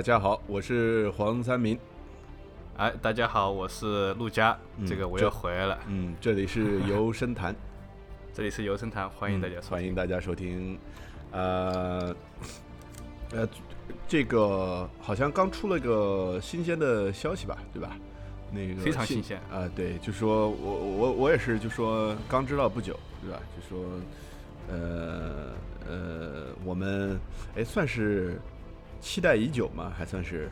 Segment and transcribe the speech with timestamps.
[0.00, 1.78] 大家好，我是黄三明。
[2.78, 5.78] 哎，大家好，我是陆佳，这个我又回来了。
[5.88, 7.54] 嗯，这里是游生谈，
[8.32, 10.78] 这里是游生谈，欢迎大家，欢迎大家收听。
[11.32, 12.16] 呃，
[13.32, 13.46] 呃，
[14.08, 17.94] 这个好像刚出了个新鲜的消息吧，对吧？
[18.50, 23.38] 那个非常新鲜啊，对，就说我我我也是，就说刚知道不久，对吧？
[23.54, 23.84] 就说
[24.70, 25.52] 呃
[25.86, 27.20] 呃，我们
[27.54, 28.40] 哎算是。
[29.00, 30.48] 期待已久嘛，还算是，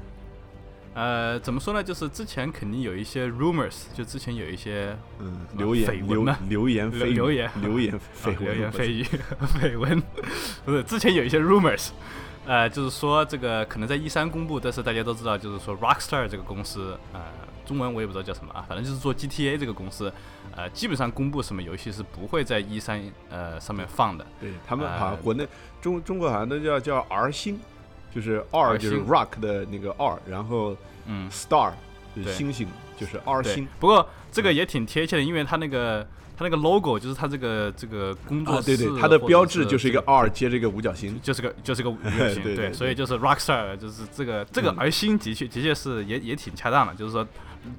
[0.95, 1.83] 呃，怎么说呢？
[1.85, 9.05] 就是之前肯定有一些 rumors，就之前有一些嗯流言绯闻嘛，流言 蜚流言流言蜚流言蜚语
[9.61, 10.03] 绯闻，
[10.65, 11.91] 不是之前有一些 rumors，
[12.47, 17.21] 呃，就是说这个可能在一三公布，但是大家都知道，就是说 Rockstar 这个公司，呃，
[17.67, 20.13] 中文我也不知道叫什么啊，反正就是做 GTA 这个公司，
[20.57, 24.27] 呃，基本上公布什么游戏是不会在一三呃上面放的。
[24.41, 25.47] 对他们好像国内
[25.81, 27.61] 中中国好像都叫叫 R 星。
[28.15, 31.73] 就是 R 就是 Rock 的那个 R，然后嗯，Star
[32.17, 32.67] 就是星星，
[32.99, 33.69] 就是 R 星。
[33.79, 36.07] 不过这个也挺贴切的，因为它那个
[36.39, 47.27] 它那个 logo 就是它这个这个工作室，对对，它的标志就是一个 R 接着一个五角星，就是个就是个五 角星，对，所以就是 Rockstar，就是这个这个而星的确的确是也也挺恰当的，就是说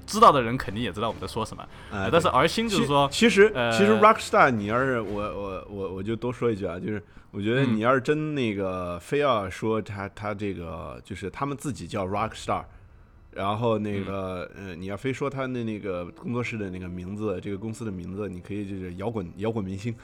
[0.05, 1.65] 知道的人肯定也知道我们在说什么。
[1.89, 7.01] 呃但是而星就是说，其实其实 Rockstar，你要是我我我我就多说一句啊，就是。
[7.31, 12.63] 我觉得你要是真那个非要说他他这个就是他们自己叫 Rockstar，
[13.31, 19.95] 然后那个呃你要非说他的那个工作室的那个名字，这个公司的名字，你可以就是摇滚摇滚明星。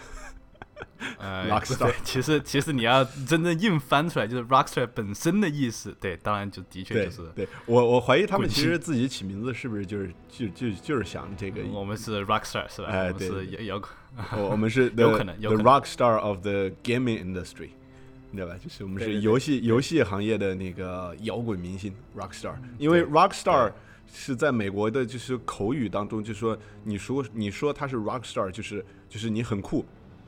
[1.19, 5.95] 呃，Rockstar，其实其实你要真正硬翻出来，就是 Rockstar 本身的意思。
[6.01, 7.21] 对，当然就的确就是。
[7.33, 11.61] 对我我怀疑他们其实自己起名字是不是就是就就就是想这个。
[11.71, 12.89] 我们是 Rockstar 是吧？
[12.89, 13.89] 哎，对，摇摇滚。
[14.37, 17.69] 我我们是 有可能 the rock star of the gaming industry，
[18.31, 18.57] 你知道吧？
[18.61, 22.53] 就是我们是游戏游戏行业的那个摇滚明星 rock star。
[22.77, 23.71] 因为 rock star
[24.11, 29.85] 是在美国的，就是口语当中，就是说你说你说他是 rock star，就是就是你很酷，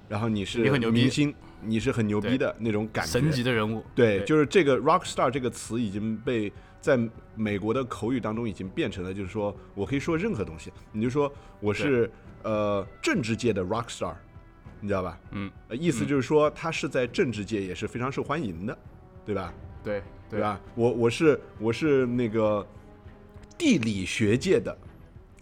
[0.08, 0.60] 然后你是
[0.92, 3.84] 明星，你是很牛逼的那种感觉，神级的人物。
[3.94, 7.00] 对，就是这个 rock star 这个词已经被在
[7.36, 12.10] 美国的口语当中已经变成了，就是说我可以说任何东西，你就说我是。
[12.44, 14.14] 呃，政治界的 rock star，
[14.80, 15.20] 你知道吧？
[15.32, 18.78] 嗯，意思就是说他是在政治界也是非常受欢迎的，
[19.26, 19.54] 对吧？
[19.84, 20.60] 对，对吧？
[20.76, 22.66] 我我是我是那个
[23.58, 24.78] 地理学界的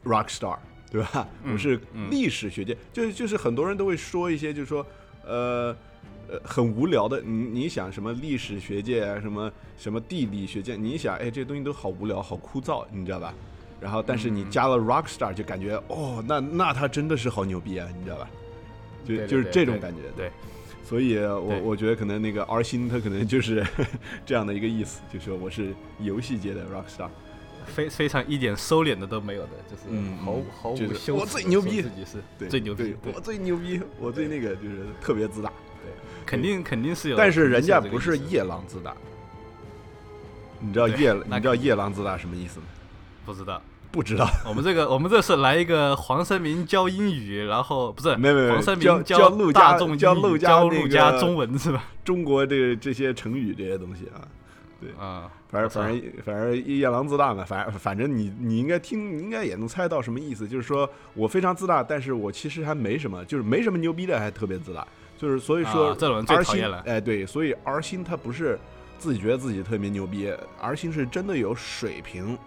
[0.03, 0.57] rock star，
[0.91, 1.27] 对吧？
[1.51, 1.79] 我是
[2.09, 4.85] 历史学界，就就是很多人都会说一些，就是说，
[5.25, 5.75] 呃
[6.27, 7.21] 呃，很无聊的。
[7.21, 7.31] 你
[7.61, 10.75] 你想什么历史学界啊，什么什么地理学界？
[10.75, 13.33] 你想，哎，这些东西都好无聊，好枯燥，你知道吧？
[13.81, 18.29] 然后，但是你加了 rock star，就感觉哦，那那他真的是好牛逼啊，你知道吧？
[19.05, 20.01] 就就是这种感觉。
[20.15, 20.31] 对，
[20.83, 23.65] 所以我我觉得可能那个 R 星他可能就是
[24.25, 27.09] 这样的一个意思，就说我是游戏界的 rock star，
[27.65, 35.49] 非非常一点收敛的都没有的，就是嗯，毫毫无羞耻，我最牛逼，自己是对最牛逼，我最牛逼，我最那个就是特别自大。
[35.83, 35.91] 对，
[36.25, 38.95] 肯定肯定是有，但是人家不是夜郎自大。
[40.59, 42.65] 你知道夜你知道夜郎自大什么意思吗？
[43.25, 43.61] 不知道。
[43.95, 51.81] 不知道， 我们这个我们这是来一个黄生明教英语，然后不是没有没黄生明教陆家教陆家陆家中文是吧？
[52.03, 54.27] 中国这这些成语这些东西啊，
[54.81, 64.85] 对啊，反正反正反正夜郎自大嘛，反正反正你你应该听，你应该也能猜到什么意思，就是说我非常自大，但是我其实还没什么，就是没什么牛逼的，还特别自大，
[65.17, 68.59] 就是所以说这种人最讨厌了，哎对，所以儿星他不是
[68.99, 70.29] 自己觉得自己特别牛逼，
[70.59, 72.37] 儿星是真的有水平。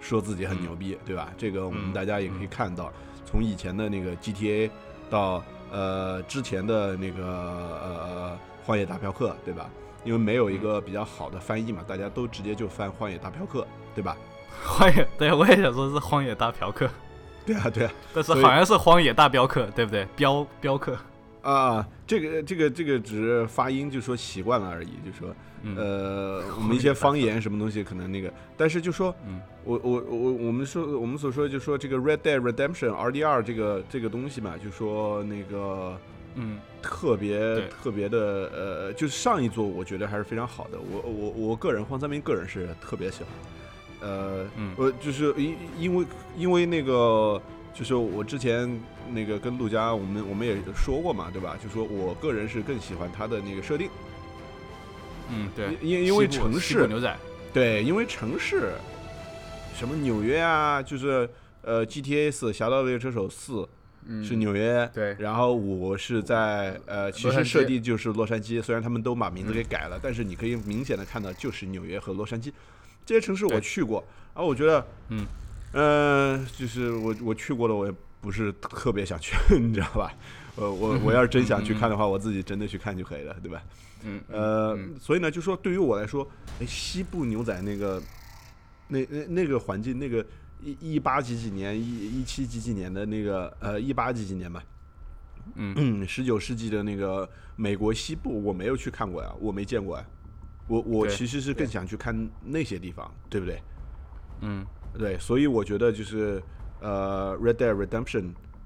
[0.00, 1.30] 说自己很牛逼，对吧？
[1.36, 2.92] 这个我们大家也可以看到，
[3.24, 4.70] 从以前的那个 GTA
[5.08, 9.68] 到呃之前的那个呃荒野大镖客，对吧？
[10.04, 14.16] 因为没有一个比较好的翻译嘛，大家都直接就翻荒野大镖客，对吧？
[14.64, 16.88] 荒野，对，我也想说是荒野大镖客，
[17.44, 20.06] 对啊，对啊，但是好像是荒野大镖客，对不对？
[20.16, 20.96] 镖镖客。
[21.42, 25.34] 啊，这个这个这个只是发音，就说习惯了而已，就说，
[25.76, 29.14] 呃，我们一些方言什么东西可能那个，但是就说，
[29.64, 35.98] 我我我我们说我们所说就说这个 Red Dead Redemption RDR 这个这个东西嘛，就说那个，
[36.34, 38.18] 嗯，特别特别的，
[38.54, 44.46] 呃，就是上一座我觉得还是非常好的，我我我个人黄三明个人是特别喜欢，呃，
[44.76, 47.40] 我就是因因为因为那个。
[47.72, 48.68] 就是我之前
[49.12, 51.56] 那个跟陆家，我们我们也说过嘛，对吧？
[51.62, 53.88] 就说我个人是更喜欢他的那个设定。
[55.32, 57.16] 嗯，对，因因为城市牛仔，
[57.52, 58.72] 对，因为城市，
[59.74, 61.28] 什么纽约啊，就是
[61.62, 63.68] 呃 GTA 四、侠盗猎车手四，
[64.22, 65.16] 是纽约，对。
[65.18, 72.52] 然后五是在呃，其实设定就是洛杉矶，虽然他们都把名字给改了，但是你可以明显的看到就是纽约和洛杉矶。
[73.06, 74.04] 这些城市我去过，
[74.34, 75.26] 然后我觉得，嗯，
[75.72, 80.12] 呃，就是我我去过的，我也不是特别想去， 你知道吧？
[80.56, 83.62] 呃，我我要是真想去看的话，我自己真的去看就可以了，对吧？
[84.04, 84.94] 嗯呃，嗯。
[84.98, 86.28] 所以呢，就说对于我来说，
[86.60, 88.02] 哎，西部牛仔那个
[88.88, 90.24] 那那那个环境，那个
[90.62, 94.62] 一一八几几年，一一七几几年的那个呃一八几几年吧，
[95.54, 95.74] 嗯。
[95.76, 100.06] 嗯，十九世纪的那个美国西部，我没有去看过呀，我没见过呀，
[100.66, 103.62] 我我其实是更想去看那些地方，对不对？
[104.42, 104.66] 嗯。
[104.98, 106.42] 对，所以我觉得就是
[106.80, 108.22] 呃，《Red Dead Redemption》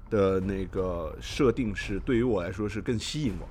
[0.09, 3.47] 的那个设定是对于我来说是更吸引我。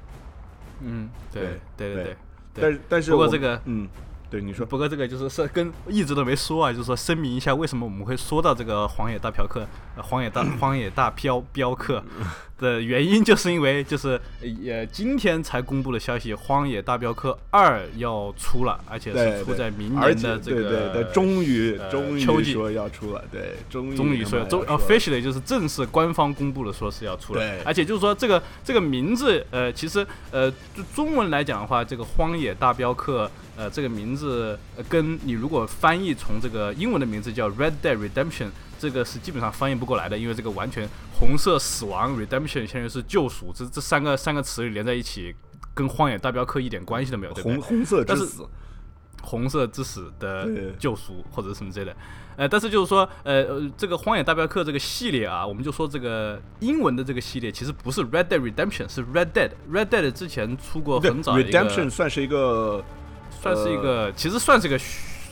[0.81, 2.17] 嗯，对对对对。
[2.55, 3.89] 但是但是不过这个嗯，
[4.31, 9.67] 对你说，不过这个就是是跟一直都没说啊，就是说声明一下，为什么我们会说到这个荒野大嫖客、
[9.97, 12.03] 呃、荒野大荒野大镖镖 客
[12.59, 38.49] 的原因，就是因为就是也今天才公布的消息，《荒野大镖客二》要出了，而且是出在明年的这个对对对，终于呃终于说要出了，对，终于终于说要出 officially 就是正式官方公布了，说是要出了，而且就是说这个这个名字，呃，其实呃，就中文来讲的话，这个荒野大镖客，呃，这个名字、呃、跟你如果翻译从这个英文的名字叫 Red Dead Redemption，
[38.85, 40.87] 这个是基本上翻译不过来的，因为这个完全
[41.19, 45.35] 红色死亡 Redemption 相当于是救赎，这这三个三个词连在一起，
[45.73, 47.63] 跟荒野大镖客一点关系都没有，对不对红？
[47.63, 48.47] 红色之死，
[49.23, 50.47] 红色之死的
[50.79, 51.97] 救赎或者什么之类的，
[52.37, 59.53] 呃，但是就是说，呃呃，这个荒野大镖客这个系列啊，我们就说这个英文的这个系列其实不是 Red Dead Redemption，是 Red Dead。
[59.73, 62.85] Red Dead 之前出过很早的一个，Redemption 算是一个
[63.41, 64.79] 算是一个，其实算是个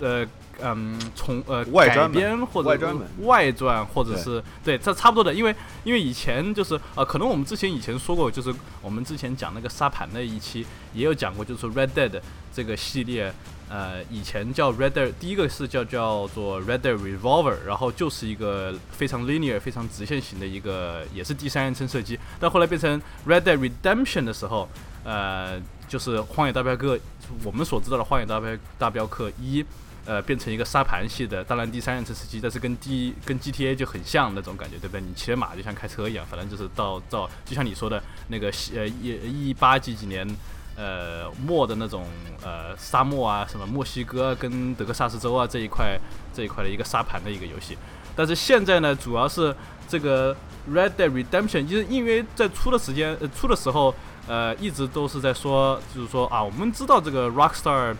[0.00, 0.26] 呃
[0.62, 5.54] 嗯从呃改外传吧编或者外传外传或者是对这差不多的，因为
[5.84, 12.20] 因为以前就是呃可能我们之前以前说过，就是我们之前讲那个沙盘那一期也有讲过，就是 Red Dead
[12.54, 13.32] 这个系列。
[13.68, 22.18] 呃，以前叫 Red Dead，第一个是叫叫做 Red Dead Revolver，然后就是一个非常 linear、非常直线型的一个，也是第三人称射击。
[22.38, 24.68] 但后来变成 Red Dead Redemption 的时候，
[25.04, 26.96] 呃，就是《荒野大镖客》，
[27.42, 29.62] 我们所知道的《荒野大镖大镖客一》，
[30.04, 35.00] 呃，变成一个沙盘系的，当然第三人称射击，但是跟 D 跟 GTA 就很像那种感觉，对不对？
[35.00, 40.26] 你骑着马就像开车一样，反正就是到到，就像你说的那个呃一一八几几年。
[40.74, 42.06] 呃，末的那种
[42.42, 46.00] 呃沙漠啊，什么墨西哥跟德克萨斯州啊这一块
[46.32, 47.76] 这一块的一个沙盘的一个游戏，
[48.16, 49.54] 但是现在呢，主要是
[49.86, 50.34] 这个
[50.70, 53.94] Red Dead Redemption，就是因为在出的时间呃出的时候，
[54.26, 57.94] 呃一直都是在说，就是说啊，我们知道这个 Rockstar，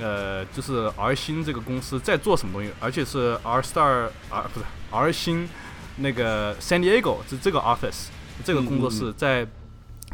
[0.00, 5.48] 呃，就是 R 星这个公司在做什么东西，而且是 R Star R 不是 R 星
[5.96, 8.08] 那个 San Diego 是这个 office
[8.44, 9.46] 这个工作室在。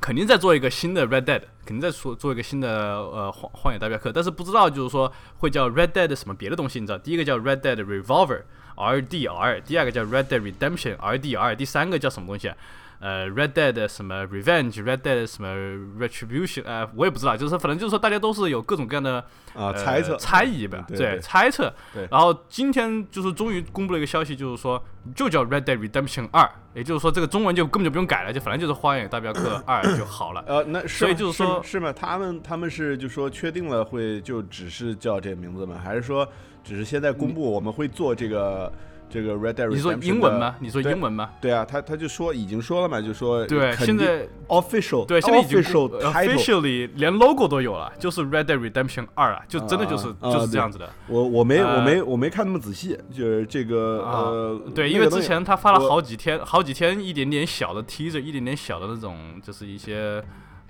[0.00, 6.98] 肯定在做一个新的 Red Dead，肯定在做做一个新的呃荒荒野大镖客，但是不知道就是说会叫 Red Dead 什么别的东西，你知道？
[6.98, 8.40] 第一个叫 Red Dead Revolver
[8.74, 12.56] RDR，第二个叫 Red Dead Redemption RDR，第三个叫什么东西啊？
[13.02, 15.52] 呃，Red Dead 什么 Revenge，Red Dead 什么
[15.98, 19.16] Retribution，呃，我也不知道，就是说反正就是说大家都是有各种各样的
[19.54, 21.74] 啊呃猜测猜疑吧，对对猜测。
[21.92, 24.80] 对然后今天就是终于公布了一个消息，就是说
[25.16, 30.44] 就叫 Red Dead Redemption 二，也就是说这个中文就根本就不用改了，就反正就是荒野大镖客二就好了。
[30.46, 31.92] 呃，那是所以就是说是吗？
[31.92, 35.76] 他们他们是就说确定了会就只是叫这个名字吗？
[35.82, 36.24] 还是说
[36.62, 38.72] 只是现在公布我们会做这个
[39.12, 39.68] 这个 Red Dead？
[39.68, 40.56] 你说 Redemption 的英文吗？
[40.60, 41.30] 你说英文吗？
[41.40, 46.12] 对啊，他他就说已经说了嘛，就说对，现在 official 对现在已经 official 公 title。
[46.12, 50.88] officially 连 logo 都有了，就是 Red Dead Redemption 二啊，就真的就是就是这样子的。
[51.06, 60.22] 我我没我呃没我没看那么仔细，就是这个啊呃，对，因为之前他发了好几天，好几天一点点小的 teaser，一点点小的那种，就是一些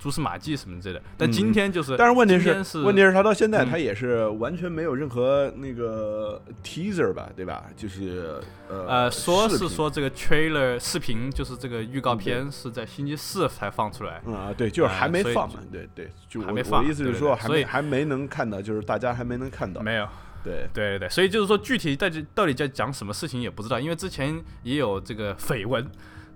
[0.03, 1.03] 蛛丝马迹什么之类的。
[1.17, 7.65] 但今天就是，嗯但是问题是问题是他到现在嗯他也是完全没有任何那个 teaser 吧，对吧？
[7.77, 14.21] 就是呃呃，说是说这个 trailer 视频，就是这个预告片是在星期四才放出来。
[14.27, 20.09] 嗯啊，对，就是呃还没放嘛，对对，就我还没放我的意思是说所以没还没能看到，就是大家还没能看到，没有，
[20.43, 25.87] 对，对对对，所以就是说具体到底到底在讲什么事情也不知道，因为之前也有这个绯闻，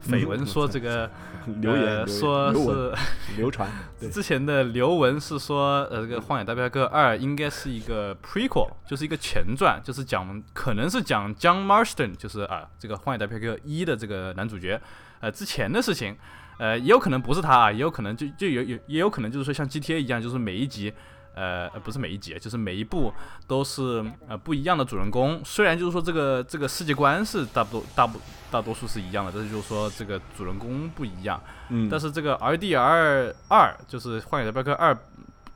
[0.06, 1.10] 绯闻说这个
[1.60, 3.70] 留言说是流传，
[4.12, 14.80] 之前的流文是说，呃，这个《荒野大镖客二》应该是一个 prequel，就是一个前传，就是讲可能是讲 John Marston，就是啊，这个《荒野大镖客一》的这个男主角，
[15.20, 16.16] 呃，之前的事情，
[16.58, 20.92] 呃，也有可能不是他啊，也有可能就就有有也有可能就是说像 GTA 一样，就是每一集。
[21.36, 23.12] 呃呃不是每一集，就是每一部
[23.46, 25.40] 都是呃不一样的主人公。
[25.44, 28.18] 虽然就是说这个这个世界观是大多大部
[28.50, 31.40] 大多数是一样的，但是就是说这个主人公不一样。
[31.68, 34.94] 嗯，但是这个 RDR 二就是《荒野大镖客二》，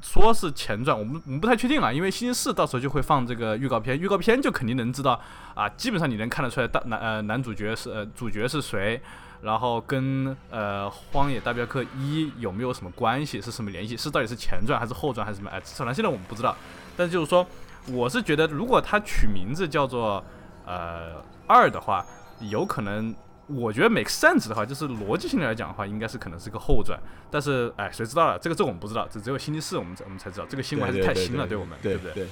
[0.02, 5.20] 说是前传，我们我们不太确定啊，因为星期四到时候就会放这个预告片，预告片就肯定能知道
[5.54, 9.00] 啊，基本上你能看得出来大男呃男主角是呃主角是谁，
[9.42, 15.50] 然后跟呃《荒野大镖客一》有没有什么关系，是什么联系，是到底是前传还是后传还是什么？
[15.50, 16.56] 哎，反正现在我们不知道，
[16.96, 17.46] 但是就是说，
[17.88, 20.22] 我是觉得如果他取名字叫做
[20.66, 22.04] 呃二的话，
[22.40, 23.14] 有可能。
[23.52, 26.96] 我觉得 make sense 的话，就是逻辑性来讲的话，应该是可能是个后传。
[27.32, 28.38] 但是，哎，谁知道了？
[28.38, 30.46] 这个这我们不知道，这只有星期四我们我们才知道。
[30.48, 32.08] 这个新闻还是太新了，对我们，对不？
[32.10, 32.28] 对，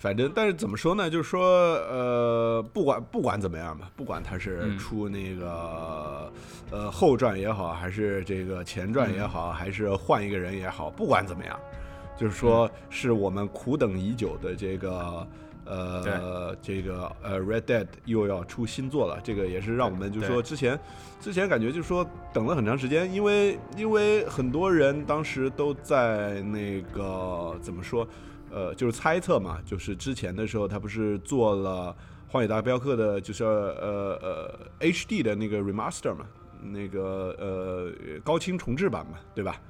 [0.00, 1.08] 反正但是怎么说呢？
[1.08, 6.32] 就是说，呃，不管不管怎么样吧，不管他是出那个
[6.70, 11.58] 呃后传也好，还是这个前传也好，还是换一个人也好，不管怎么样，
[12.18, 15.26] 就是说是我们苦等已久的这个。
[15.70, 20.80] 呃，这个呃，Red Dead 又要出新作了，这个也是让我们就说之前
[21.20, 28.08] 之前感觉就是说等了很长时间，因为因为很多人当时都在那个怎么说，
[28.50, 31.94] 呃，就是猜测嘛，就是之前的时候他不是做了
[32.32, 36.26] 《荒野大镖客》的，就是呃呃 HD 的那个 Remaster 嘛，
[36.62, 37.92] 那个呃
[38.24, 39.60] 高清重置版嘛，对吧？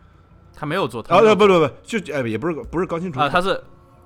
[0.55, 3.61] 他没有做，啊不不不，就呃也不是不是高清重置，他是。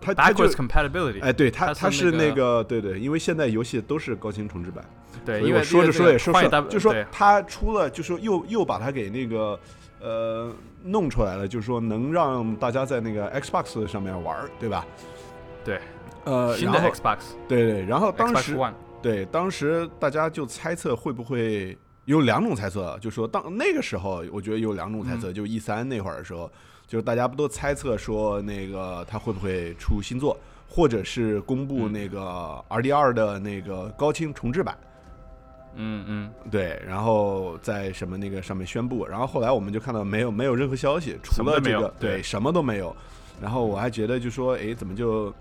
[0.05, 4.85] 它它就 compatibility，哎，对它它是那个对对，因为现在游戏都是高清重置版，
[5.25, 9.57] 对，因为说着说也说是，就说对它出了，就说又又把它给那个
[10.03, 14.85] 呃弄出来了，就是说能让大家在那个 Xbox 上面玩，对吧？
[15.65, 15.81] 对，
[16.25, 17.19] 呃，新的 Xbox，
[17.49, 18.59] 对对，然后当时
[19.01, 26.51] 对，当时大家就猜测会不会有两种猜测，就说当那个时候，我觉得有两种猜测，就 E 三那会儿的时候。
[26.85, 30.37] 就是大家不都猜测说那个他会不会出新作，
[30.69, 34.77] 或者是公布那个 RDR 的那个高清重置版？
[34.83, 34.92] 嗯
[35.75, 42.95] 嗯嗯，对，然后在什么那个上面宣布，然后后来我们就看到没有没有任何消息，除了这个对什么都没有。
[43.41, 45.33] 然后我还觉得就说，哎，怎么就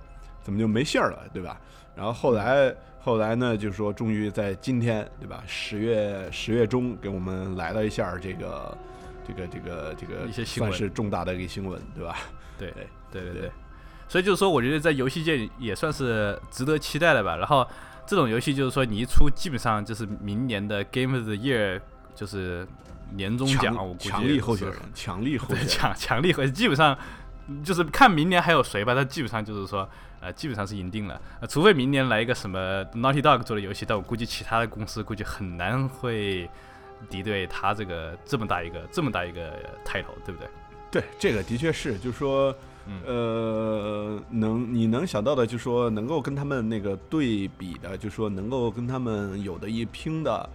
[0.41, 1.59] 怎么就没信儿了，对吧？
[1.95, 5.43] 然后后来后来呢，就是说终于在今天，对吧？
[5.45, 8.77] 十月十月中给我们来了一下这个。
[9.23, 12.17] 这个这个这个一些算是重大的一个新闻，对吧？
[12.57, 12.73] 对
[13.11, 13.51] 对对对，
[14.09, 17.35] 所以就是说，我觉得在游戏界也算是值得期待的吧。
[17.35, 17.65] 然后
[18.05, 21.79] 这种游戏就是说，你一出，基本上就是明年的 Game of the Year，
[22.15, 22.67] 就是
[23.13, 26.97] 年终奖，我估计强力候选人，强力候选人， 强强力和基本上
[27.63, 28.93] 就是看明年还有谁吧。
[28.95, 29.87] 他基本上就是说，
[30.19, 31.21] 呃，基本上是赢定了。
[31.39, 36.49] 呃，除非明年来一个什么 Naughty Dog 做的游戏，但我估计其他的公司估计很难会。
[37.09, 39.53] 敌对他这个这么大一个这么大一个
[39.83, 40.47] title，对不对？
[40.91, 42.55] 对，这个的确是，就是说，
[43.05, 50.49] 呃，能你能想到的，就是说能够跟他们那个对比的，就是说能够跟他们有的一拼的，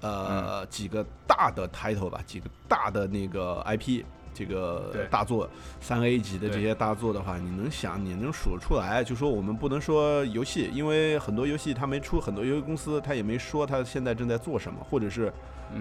[0.00, 4.02] 呃，几个大的 title 吧，几个大的那个 IP，
[4.34, 5.48] 这个大作
[5.80, 9.04] 三 A 级的这些大作的话，你能想，你能数出来？
[9.04, 15.32] 就说我们不能说游戏，因为很多游戏它没出，很多游戏公司它也没说它现在正在做什么，或者是。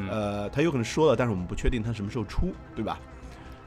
[0.09, 2.99] 呃，它有可能说了，但是我们不确定它什么时候出，对吧？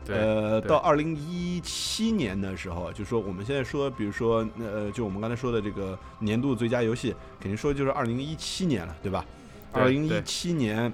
[0.09, 9.25] 呃，到二零一七年的时候，就说我们现在说，比如说，呃，就我们刚才说的这个年度最佳游戏，肯定说就是二零一七年了，对吧？
[9.73, 10.93] 二零一七年，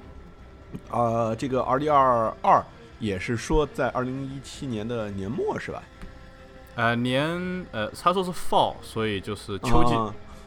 [0.90, 2.64] 啊，这个 R D R 二
[2.98, 5.82] 也是说在二零一七年的年末，是吧？
[6.74, 9.94] 呃，年，呃，他说是 Fall，所以就是秋季。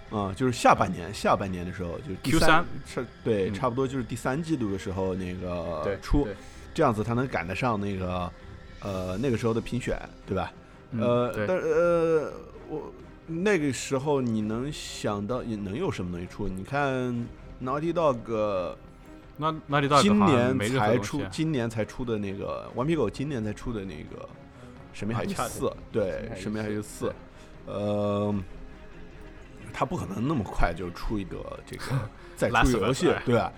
[0.09, 6.25] 啊，就是下半年，下半年的时候，就是 Q 三，是，对，差不多就是第三季度的时候那个出，
[6.73, 8.31] 这样子他能赶得上那个，
[8.81, 10.51] 呃，那个时候的评选，对吧？
[10.99, 12.33] 呃，但呃，
[12.69, 12.91] 我
[13.27, 16.47] 那个时候你能想到也能有什么东西出？
[16.47, 17.27] 你看
[17.61, 18.75] Naughty Dog，
[19.37, 24.23] 那 Naughty Dog 今年才出，今年才出的那个顽皮狗，今年才出的那个
[24.93, 27.07] 《神秘海域四》，对，《神秘海域四》，
[27.65, 28.33] 呃。
[29.73, 31.83] 他不可能那么快就出一个这个
[32.35, 33.53] 再出一个游戏，对吧？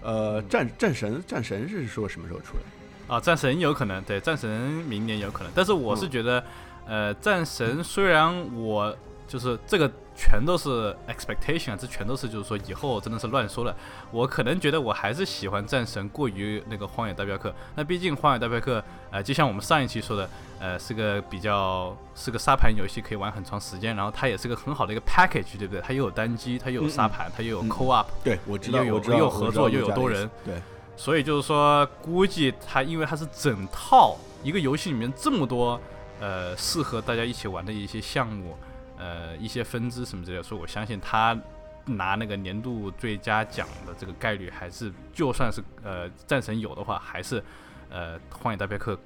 [0.00, 2.62] 呃，战战神战神是说什么时候出来？
[3.08, 4.48] 啊，战神有可能，对，战神
[4.86, 5.52] 明年有可能。
[5.54, 6.44] 但是我是觉得，
[6.86, 8.96] 呃，战神虽然我。
[9.28, 9.86] 就是这个
[10.16, 13.76] 全都是 expectation，啊这全都是就是说以后真的是乱说了。
[14.10, 17.54] 我可能觉得我还是喜欢战神过于那个荒野大镖客。
[17.74, 23.94] 那毕竟荒野大镖客，呃，就像我们上一期说的，呃，是个比较是个沙盘游戏，可以玩很长时间。
[23.94, 25.82] 然后它也是个很好的一个 package，对不对？
[25.82, 30.54] 它又有单机，它又有沙盘，它又有 co op，对我知道，又有又合作又有多人，对。
[30.98, 35.80] 所以就是说，估计它因为它是整套一个游戏里面这么多。
[36.20, 38.56] 呃适合大家一起玩的一些项目，
[38.98, 41.38] 呃一些分支什么之类的，所以我相信他
[41.84, 47.40] 拿那个年度最佳奖的这个概率还是，就算是呃战神有的话，还是
[47.88, 48.98] 呃荒野大镖客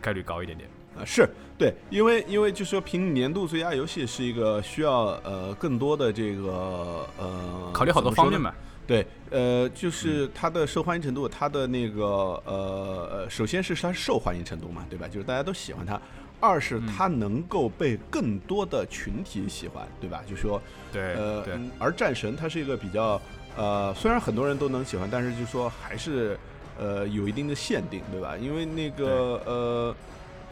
[0.00, 0.70] 概率高一点点。
[0.96, 8.54] 啊，是对，因为因为就是说评年度最佳游戏是一个需要呃更多的这个呃考虑好多方面嘛。
[8.86, 12.04] 对，呃，就是它的受欢迎程度，它的那个
[12.44, 15.06] 呃呃，首先是它受欢迎程度嘛，对吧？
[15.08, 16.00] 就是大家都喜欢它。
[16.40, 20.24] 二是它能够被更多的群体喜欢，对吧？
[20.28, 20.60] 就说
[20.92, 21.44] 对呃
[21.78, 23.20] 而战神它是一个比较
[23.56, 26.36] 呃，虽然很多人都能喜欢，但是就说还是
[26.76, 28.36] 呃有一定的限定，对吧？
[28.36, 29.94] 因为那个呃，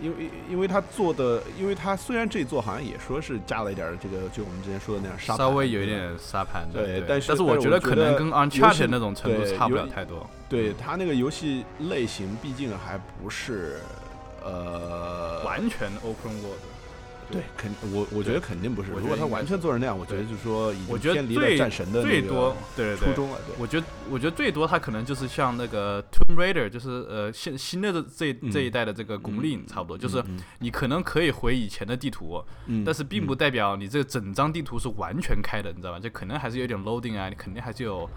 [0.01, 10.29] 因为因为他做的，因为他虽然这一座好像也说是加了一点这个，就我们之前说的那样沙盘，稍微有一点沙盘的，对，对但是但是我觉觉得可能跟 Uncharted 那种程度差不了太多。
[10.49, 13.81] 对他那个游戏类型，毕竟还不是
[14.45, 16.59] 呃完全 open world。
[17.31, 18.91] 对，肯我我觉得肯定不是。
[18.91, 23.39] 如果他完全做成那样，我觉得就是说已经偏离了最战神的最多对初衷了。
[23.47, 36.01] 对，我觉得我觉得最多他可能就是像那个 Tomb Raider，就是呃现新的这这一代的这个拱令差不多，就是嗯你可能可以回以前的地图，嗯但是并不代表你这个整张地图是完全开的，你知道吧？
[36.01, 38.09] 就可能还是有点 loading 啊，你肯定还是有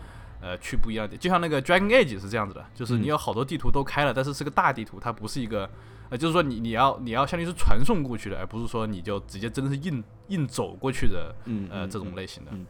[0.42, 5.70] 呃去不一样的，就像那个 Dragon Age 是这样子的，就是你嗯有好多地图都开了，但是是个大地图，它不是一个
[6.14, 12.52] 呃，就是说你你要你要相当于是传送过去的，而不是说你就直接真的是硬硬走过去的嗯呃这嗯种类型的。
[12.54, 12.64] 嗯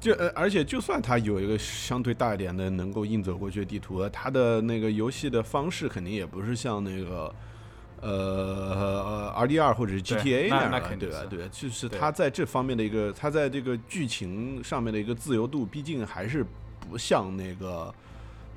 [0.00, 7.34] 就呃，而且就算它有一个相对大一点的能够硬走过去的地图，它的那个游戏的方式肯定也不是像那个
[8.00, 11.26] 呃 R D R 或者是 G T A 那样的，那肯定对吧？
[11.30, 16.44] 对，就是对它在这方面的一个，它在这个剧情上面的一个自由度，毕竟还是
[16.80, 17.92] 不像那个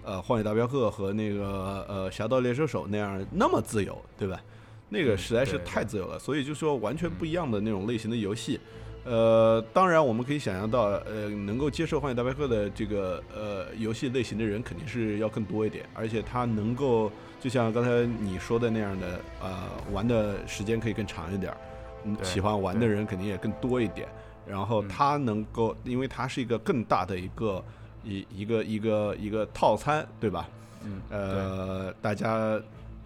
[0.03, 4.41] 呃《荒野大镖客》和那个呃《侠盗猎车手》那样那么自由，对吧？
[4.89, 8.59] 那个嗯实在是太自由了，所以就说完全不一样的那种类型的游戏。
[9.03, 21.57] 呃，当然我们可以想象到，呃，能够接受《荒野大镖客》的这个呃游戏类型的人肯定是要更多一点，而且他能够就像刚才你说的那样的，呃，玩的时间可以更长一点儿，
[22.03, 24.07] 嗯，喜欢玩的人肯定也更多一点。
[24.45, 27.63] 然后嗯它能够，因为它是一个更大的一个
[28.03, 30.47] 一一个一个一个套餐，对吧？
[30.83, 32.31] 嗯，呃，大家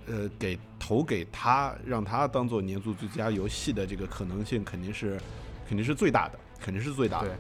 [0.07, 5.19] 呃给投给他，让他当做年度最佳游戏的这个可能性肯定是
[5.67, 7.35] 肯定是最大的，肯定是最大对的。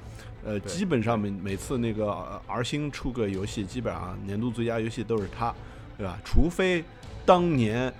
[0.45, 5.53] 呃，基本上每每次那个呃 R 星出个游戏，基本上年度最佳游戏都是他，
[5.97, 6.19] 对吧？
[6.23, 6.83] 除非
[7.25, 7.93] 当年。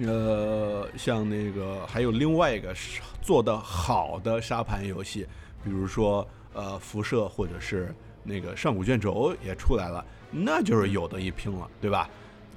[0.00, 5.26] 呃，像那个还有另外一个是做的好的沙盘游戏，
[5.62, 12.08] 比如说呃辐射或者是那个上古卷轴也出来了，那就是有的一拼了，对吧？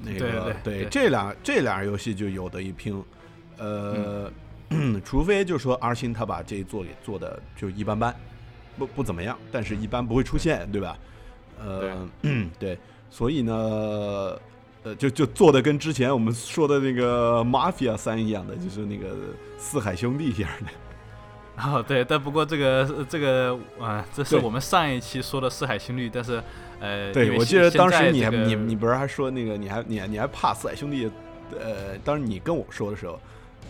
[0.01, 3.01] 那个对这两这俩游戏就有的一拼，
[3.57, 4.29] 呃，
[5.05, 8.13] 除非就说 R 星他把这一做给做的就一般般，
[8.77, 10.97] 不不怎么样，但是一般不会出现，对吧？
[11.63, 12.05] 呃，
[12.59, 12.77] 对，
[13.09, 13.53] 所以呢，
[14.83, 19.15] 呃，就就做的跟之前我们说的那个 Mafia 三一样的，就是那个
[19.57, 20.67] 四海兄弟一样的。
[21.57, 26.41] 哦，对，但不过这个这个啊、这是我们上一期说的四海心率，但是
[26.79, 31.09] 呃，对，我记得当时你还、在这个你你不是还说那个你还你还你还怕四海兄弟？
[31.59, 33.19] 呃，当时你跟我说的时候，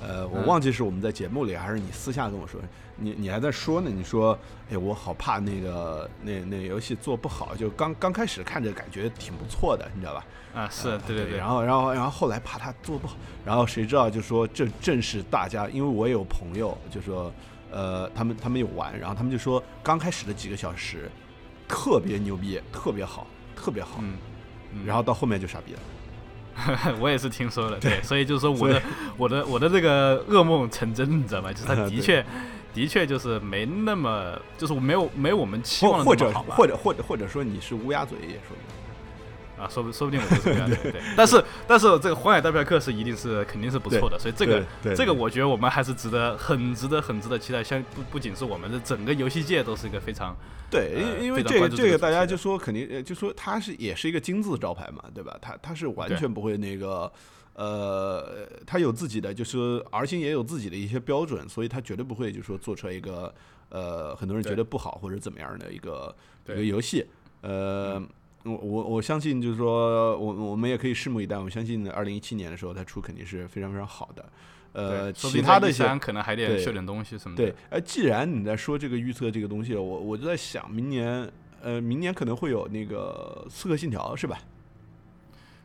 [0.01, 2.59] 呃，我嗯忘记是我们在节目里还是你私下跟我说，
[2.95, 4.37] 你你还在说呢，你说，
[4.71, 10.25] 哎，我好怕那个那那游戏做不好，就刚刚开始看着感觉挺不错的，你知道吧？
[10.55, 17.31] 啊，是对对对，然后然后然后后来怕他做不好，然后谁知道就说这正是大家，因为我有朋友就说，
[17.75, 21.11] 呃，他们他们有玩，然后他们就说刚开始的几个小时
[21.67, 24.15] 特别牛逼，特别好，特别好，嗯，
[24.73, 25.79] 嗯然后到后面就傻逼了。
[27.01, 28.81] 我也是听说了，对，所以就是说我的
[29.17, 31.51] 我的 我的这个噩梦成真，你知道吗？
[31.51, 32.25] 就是他 的确
[32.73, 38.84] 的确就是没那么，就是没有没有我们期望的或或者那么好或者或者或者说你是乌鸦嘴也说不定。
[39.57, 41.01] 啊，说不说不定我就是这样的， 对。
[41.15, 44.63] 但是但是这个《荒野大镖客》是一定是肯定是不错的，所以这个
[44.95, 47.63] 这个我觉得我们还是值得很值得很值得期待。
[47.63, 50.35] 像不不仅是我们的整个游戏界都是一个非常
[50.69, 55.37] 对，呃因因为这个这个大家就说肯定呃就说它是也是一个金字招牌嘛，对吧？
[55.41, 57.11] 它它是完全不会那个。
[57.57, 63.33] 呃，它有自己的，就是 R 星也有自己的一些标准，所以它绝对不会就说做出来一个
[63.69, 66.13] 呃很多人觉得不好或者怎么样的一个
[66.47, 67.05] 一个游戏。
[67.43, 67.97] 呃，
[68.45, 71.37] 我我我相信就是说，我我们也可以拭目以待。
[71.37, 74.25] 我相信二零一七年的时候它出肯定是非常非常好的。
[74.73, 77.43] 呃，其他的一些可能还得对秀点东西什么的。
[77.43, 81.31] 对，呃，既然你在说这个预测这个东西，我我就在想，明年，
[81.61, 84.37] 呃，明年可能会有那个《刺客信条》是吧？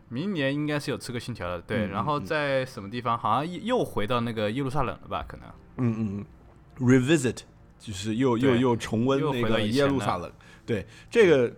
[0.09, 1.87] 明年应该是有《刺客信条》的，对。
[1.87, 3.19] 嗯然后嗯在什么地方？
[3.19, 5.25] 好像又又回到那个耶路撒冷了吧？
[5.29, 5.47] 可能。
[5.77, 7.39] 嗯嗯嗯，revisit
[7.81, 10.31] 就是又又又重温那个耶路撒冷。
[10.65, 11.53] 对这个，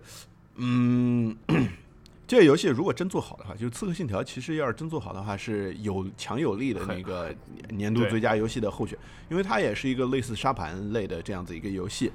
[0.55, 1.35] 嗯，
[2.27, 7.33] 这个游戏如果真做好的话，就是《刺客信条》，其实要是真做好的话，是有强有力的那个
[7.69, 8.97] 年度最佳游戏的候选，
[9.29, 12.11] 因为它也是一个类似沙盘类的这样子一个游戏。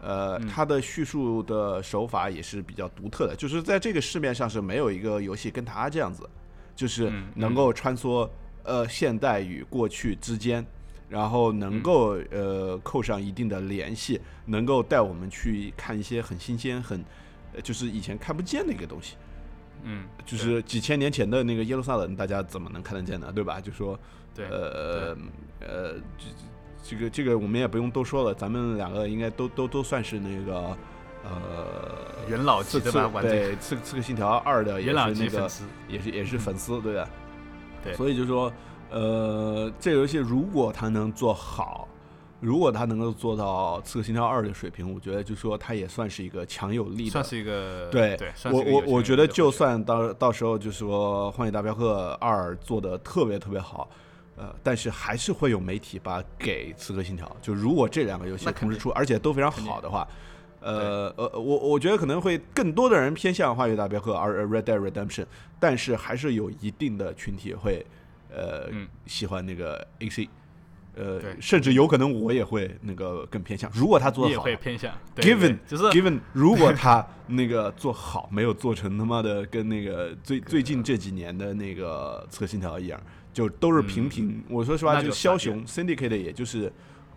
[0.00, 6.28] 呃，嗯它的叙述的手法也是比较独特的，就是在这个市面上是没有一个游戏跟它这样子，
[6.74, 8.28] 就是嗯能够穿梭
[8.64, 10.66] 呃现代与过去之间，
[11.08, 17.04] 然后能够呃扣上一定的联系，能够带我们去看一些很新鲜、很呃
[17.60, 19.16] 就是以前看不见的一个东西。
[19.84, 23.32] 嗯，就是几千年前的那个耶路撒冷，大家怎么能看得见呢？
[23.34, 23.60] 对吧？
[23.60, 23.98] 就说
[24.32, 25.16] 对，呃
[25.60, 26.26] 呃，这
[26.84, 30.76] 这个这个我们也不用多说了，咱们两个应该都都都算是那个
[31.24, 33.20] 呃元老级的吧？
[33.20, 35.50] 对刺刺客信条二的也是那个。
[35.88, 37.08] 也是也是粉丝，对吧？
[37.82, 38.52] 对所以就说
[38.90, 41.88] 呃，这个游戏如果它能做好。
[42.42, 53.88] 如果他能够做到《刺客信条二》的水平，我觉得就说他也算是一个强有力的算是一个对对，我我我觉得，就算到到时候就是说《荒野大镖客二》做的特别特别好，
[54.36, 57.24] 呃，但是还是会有媒体把给《刺客信条》。
[57.40, 60.04] 就如果这两个游戏同时出，而且都非常好的话，
[60.58, 65.22] 呃呃，我我觉得可能会更多的人偏向《荒野大镖客》而《Red Dead Redemption》，
[65.60, 67.86] 但是还是有一定的群体会
[68.34, 70.28] 呃、嗯喜欢那个 AC。
[70.94, 73.70] 呃对，甚至有可能我也会那个更偏向。
[73.74, 83.00] 如果他做的好也，会偏向对对 Given 就是 given 如果他那个做好，没有做成他妈的跟那个最最近这几年的那个《刺客信条》一样，
[83.32, 84.42] 就都是平平。
[84.48, 86.70] 我说实话，就枭雄 Syndicate 也就是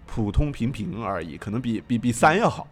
[0.06, 2.68] 普通平平而已，可能比比比三要好，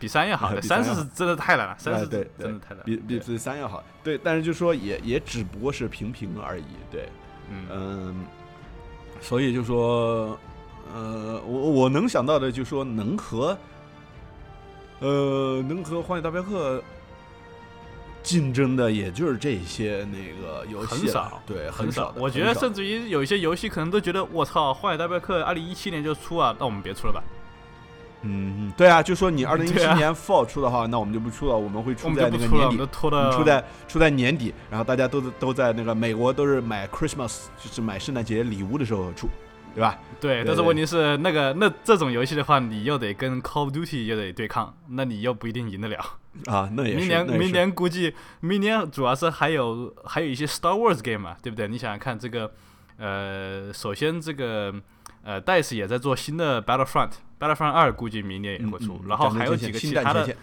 [0.00, 3.84] 比三要好， 三四是真的太难了，三是真的太难，比比对比三要好。
[4.02, 6.64] 对，但是就说也也只不过是平平而已。
[6.90, 7.08] 对，
[7.50, 8.24] 嗯嗯，
[9.22, 10.38] 所以就说，
[10.92, 13.56] 呃，我我能想到的就说能和，
[14.98, 16.78] 呃，能和《荒野大镖客》
[18.22, 21.00] 竞争的，也就是这些那个游戏了。
[21.00, 22.20] 很少对，很少的。
[22.20, 27.22] 我觉得甚至于有一些游戏可能都觉得我操，《荒野大镖客》二零一七年就出啊，那我们别出了吧，
[28.22, 39.28] 嗯，对啊，就说你二零一七年 Fall 出的话，那我们就不出了，我们会出在那个年底出在出在年底，然后大家都都在那个美国都是买 Christmas，就是买圣诞节礼物的时候出，
[39.74, 39.98] 对吧？
[40.20, 45.98] 对，但是问题是那个那这种游戏的话，你又得跟 Call of Duty 又得对抗，那你又不一定赢得了。
[46.46, 46.98] 啊，那也是。
[46.98, 51.66] 明年明年估计明年主要是还有还有一些 Star Wars game 嘛，对不对？
[51.66, 52.52] 你想想看，这个
[52.96, 54.72] 呃，首先这个
[55.24, 56.62] 呃，DICE 也在做新的
[57.42, 60.36] Battlefront，Battlefront 二估计明年也会出，嗯嗯然后还有几个其他的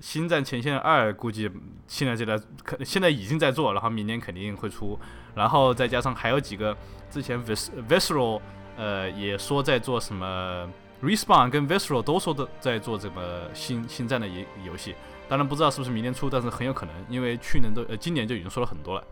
[0.00, 1.48] 星战前线二估计
[1.86, 4.98] 现在就在可现在已经在做，然后明年肯定会出，
[5.34, 6.76] 然后再加上还有几个
[7.08, 8.40] 之前 Vis Visceral
[8.76, 10.68] 呃也说在做什么
[11.02, 14.94] Respawn 跟 Visceral 都说的在做这个新星战的游游戏，
[15.28, 19.04] 当然不知道是不是明年出，但是很有可能，因为去年都呃今年就已经说了很多了，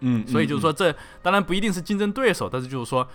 [0.00, 3.08] 嗯，所以就是说嗯，这当然不一定是竞争对手，但是就是说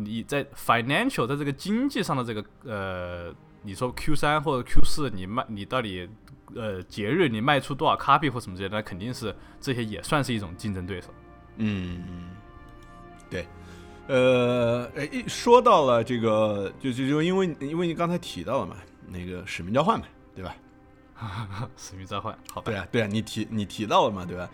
[0.00, 6.08] 你在 financial 在这个经济上的这个呃，你说 Q 三或者 Q 四，你卖你到底
[6.54, 11.08] 呃节日你卖出多少 copy 或什么之类的，那肯定是这些也算是一种竞争对手。
[11.56, 12.30] 嗯，嗯
[13.28, 13.46] 对，
[14.06, 18.76] 呃，哎，一说到了这个，就就就因为因为你刚才提到了嘛，
[19.08, 20.54] 那个使命召唤嘛，对吧？
[21.76, 22.70] 使命召唤，好吧？
[22.70, 24.48] 对啊，对啊，你提你提到了嘛，对吧？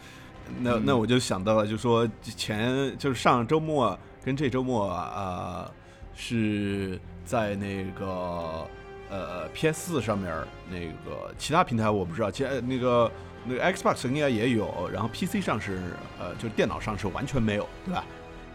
[0.61, 5.71] 那嗯那我就想到了，就说前就是上周末跟这周末啊、
[6.15, 8.67] 是在那个
[9.11, 10.33] 呃 PS 四上面
[10.71, 13.11] 那个其他平台我不知道，其他那个
[13.45, 15.79] 那个 Xbox 应该也有，然后 PC 上是
[16.19, 18.05] 呃就是电脑上是完全没有，对吧？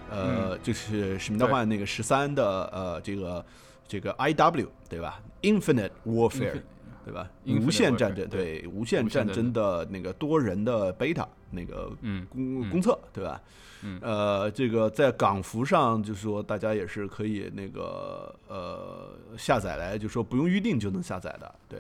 [0.10, 3.46] 呃，就是使命召唤那个十三的呃这个
[3.88, 6.62] 这个 IW 对吧？Infinite Warfare。
[7.10, 7.30] 对吧
[7.66, 11.92] 无限战争，对对无限战争的那个多人的 beta 那个
[12.30, 13.42] 公公测，对吧？
[13.82, 21.80] 嗯呃，这个在港服上，就是说大家也是可以那个呃下载来，就说不用预定就能下载的，对。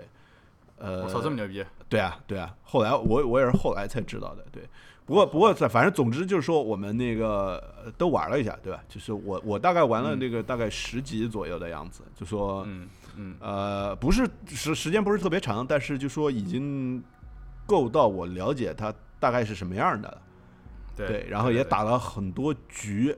[0.78, 1.64] 呃，我操，这么牛逼！
[1.90, 2.56] 对啊，对啊。
[2.64, 4.64] 后来我我也是后来才知道的，对。
[5.06, 8.82] 不过不过反正总之就是说我们那个呃都玩了一下，对吧？
[8.88, 12.88] 就是我我大概玩了嗯那个大概十集左右的样子，就说嗯
[13.20, 13.36] 嗯。
[13.42, 17.04] 呃不是时时间不是特别长，但是就说已经
[17.66, 20.22] 够到我了解他大概是什么样的了。
[20.96, 23.16] 对对，然后也打了很多局，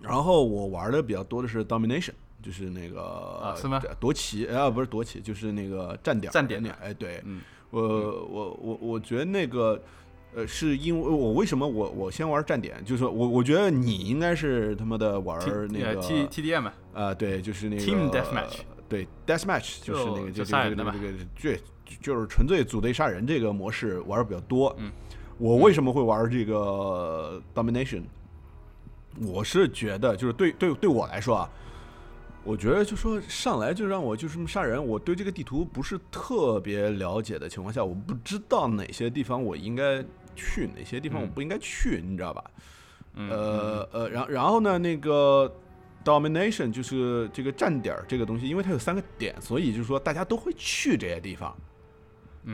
[0.00, 2.12] 然后我玩的比较多的是 Domination，
[2.42, 6.62] 就是那个啊是吗夺旗啊，不是夺旗，就是那个站点站点。
[6.62, 7.20] 点，哎，对。
[7.24, 7.40] 嗯。
[7.70, 9.82] 我我我我觉得那个
[10.34, 15.36] 呃，是因为我为什么我我先玩站点，就是说我我觉得你应该是他妈的玩
[15.68, 21.60] 那个 T T D M 啊，对，就是那个 Team Deathmatch，对 Deathmatch 就是那个就是那个人的嘛这个最
[22.00, 24.74] 就是纯粹组队杀人这个模式玩的比较多。
[24.78, 24.90] 嗯，
[25.38, 28.02] 我为什么会玩这个 Domination？
[29.20, 31.50] 我是觉得就是对对对我来说啊，
[32.44, 42.44] 我觉得就说上来就让我就这么杀人，我对这个地图不是特别了解的情况下，我不知道哪些地方我应该去，哪些地方我不应该去，你知道吧？
[43.14, 45.50] 嗯呃呃，然然后呢，那个
[46.06, 51.54] domination 就是这个站点儿这个东西，因为它有三个点，所以就是说大家都会去这些地方。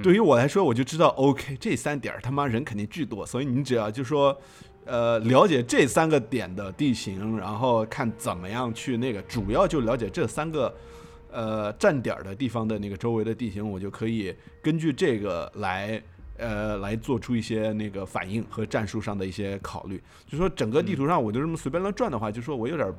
[0.03, 4.35] 对于我来说，我就知道 OK 这三点儿他妈人肯定巨多，所以你只要就说
[4.87, 10.75] 呃了解这三个点的地形，然后看怎么样去那个，主要就了解这三个
[11.31, 16.03] 呃站点儿的地方的那个周围的地形，我就可以根据这个来。
[16.39, 22.97] 呃，来做出一些那个反应和战术上的一些考虑，就说整个地图上我就这么随便乱转的话，就说我有点儿，呃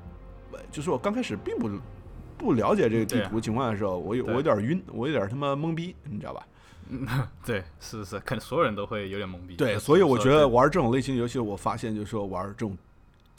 [0.72, 1.70] 就是我刚开始并不
[2.38, 6.48] 不了解这个地图情况的时候，我有我有点晕，我有点他妈懵逼，你知道吧？
[6.90, 7.08] 嗯
[7.46, 9.56] 对，是是是，可能所有人都会有点懵逼。
[9.56, 12.78] 对，所以我觉得玩这种类型游戏，我发现就是说玩这种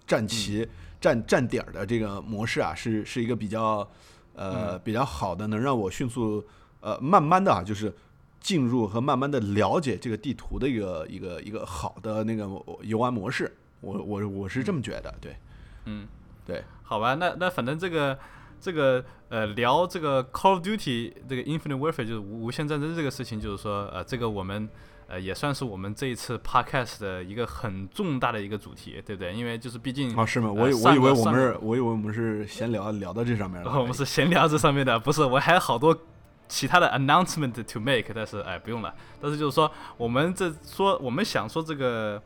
[0.07, 0.66] 战旗、
[1.00, 3.87] 站站点儿的这个模式啊，是是一个比较
[4.35, 6.42] 呃比较好的，能让我迅速
[6.81, 7.92] 呃慢慢的啊，就是
[8.40, 12.48] 进入和慢慢的了解这个地图的一个一个一个好的那个
[12.83, 13.53] 游玩模式。
[13.81, 15.37] 我我我是这么觉得，对
[15.85, 16.09] 嗯，
[16.46, 18.16] 对，好吧，那那反正这个
[18.61, 24.68] 这个呃聊这个 Call of Duty 这个 Infinite Warfare 就是无无限战争这个事情，就是说呃这个我们
[25.09, 29.35] 呃也算是我们这一次 Podcast 的一个很重大的一个主题，对不对？
[29.35, 30.49] 因为就是毕竟啊是吗？
[30.49, 33.73] 呃我以我以为我们是，我以为我们是闲聊聊到这上面了。
[33.81, 35.99] 我们是闲聊这上面的，不是，我还有好多
[36.49, 38.94] 其他的 announcement to make，但是哎不用了。
[39.20, 42.23] 但是就是说，我们这说我们想说这个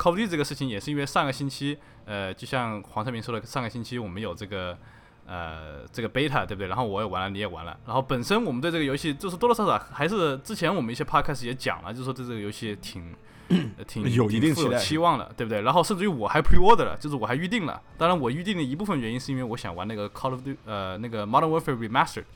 [0.00, 4.78] Call of Duty 这个事情，也是因为上个星期，呃，就像黄成明说的，上个星期我们有这个
[5.26, 6.68] 呃这个 beta，对不对？
[6.68, 7.76] 然后我也玩了，你也玩了。
[7.84, 13.14] 然后本身我们对这个游戏就是多多少少还是之前我们一些 podcast 也讲了，就是说对这个游戏挺。
[13.76, 15.62] 呃挺有一定期待期望了，对不对？
[15.62, 17.82] 然后甚至于我还 pre order 了，就是我还预定了。
[17.98, 22.26] 当然，我预定的一部分原因是因为我想玩那个 Call of Duty 呃那个 Modern Warfare Remastered，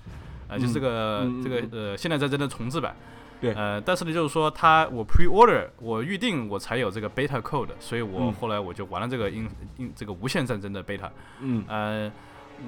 [0.48, 2.96] 呃就是这个、这个呃现在在在的重置版。
[3.44, 11.11] 对呃，但是呢，就是说它我 pre order 我预定我才有这个 beta code，所以我嗯后来我就玩了这个英英这个无限战争的 beta。
[11.40, 12.11] 嗯呃，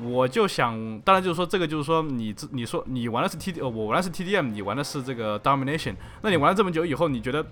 [0.03, 7.47] 我就想，当然就是说这个就是说你自你说你玩的是 T D，呃，我玩的是 T D M，你玩的是这个 Domination，那你玩了这么久以后，你觉得、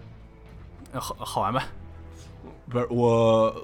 [0.93, 1.63] 呃、好好玩吗？
[2.69, 3.55] 不是我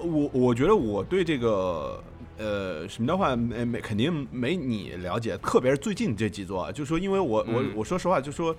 [0.00, 2.02] 我我我觉得我对这个
[2.38, 8.54] 呃什么的话没没肯定没你了解，特别是最近这几座啊，就是说因为我我嗯我说实话，就说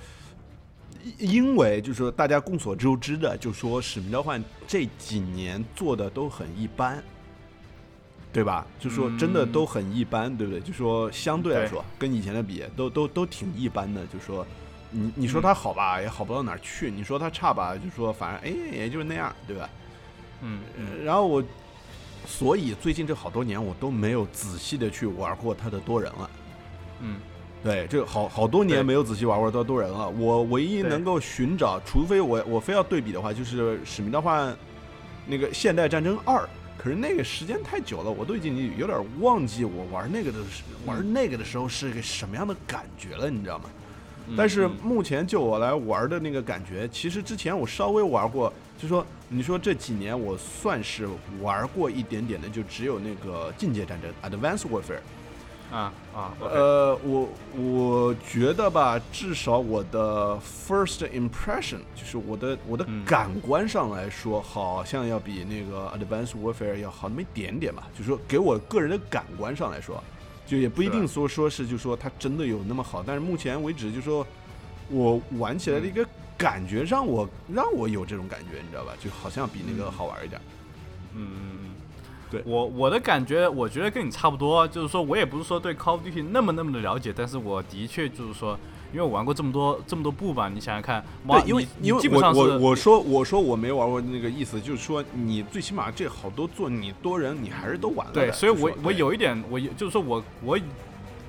[1.04, 7.04] 因因为就是说大家众所周知的，就说使命召唤这几年做的都很一般。
[8.32, 8.64] 对吧？
[8.80, 10.62] 就说真的嗯都很一般，对不对？
[10.62, 14.06] 就说相对来对说，跟以前的比，都都都挺一般的。
[14.06, 14.46] 就说
[14.92, 19.68] 你你说嗯它好吧，也好不到哪儿去；你说它差吧，就说反正哎也就是那样，对吧？
[20.44, 21.44] 嗯呃然后我，
[22.28, 26.30] 所以最近这好多年我都没有仔细的去玩过它的多人了。
[27.00, 27.20] 嗯
[27.64, 30.10] 对，这好好多年没有仔细玩过刀多人了。
[30.10, 34.52] 我唯一能够寻找，除非我我非要对比的话，就是《使命召唤》
[35.26, 36.38] 那个《现代战争二》。
[36.78, 43.66] 可是那个时间太久了，我都已经有点忘记我玩那个的时玩那个的时候是个什么样的感觉了，你知道吗？
[44.30, 51.10] 嗯但是嗯目前就我来玩的那个感觉，其实之前我稍微玩过，就说你说这几年我算是
[51.42, 55.02] 玩过一点点的，就只有那个境界战争 （Advanced Warfare）。
[55.72, 67.88] 啊啊呃，我我觉得吧，至少我的 first impression 就是我的我的嗯感官上来说，好像要比那个 Advanced Warfare 要好那么一点点吧。
[67.94, 70.04] 就是说给我个人的感官上来说，
[70.48, 74.26] 就也不一定说说是就说它真的有那么好，但是目前为止就说
[74.90, 76.04] 我玩起来的一个
[76.36, 78.94] 感觉让我让我有这种感觉，你知道吧？
[79.00, 80.42] 就好像比那个嗯好玩一点。
[81.16, 81.59] 嗯嗯嗯，
[82.30, 88.58] 对我我的感觉，我觉得跟你差不多，就是说我也不是说对 Call of Duty 那么那么的了解，但是我的确就是说，
[88.94, 98.14] 因为我玩过这么多这么多部吧，你想想看，对，因为因为基本上是我我我说我说我没玩过那个意思，就是说你最起码这好多座你多人你还是都玩了。
[98.14, 100.58] 对，所以我我有一点，我有就是说我我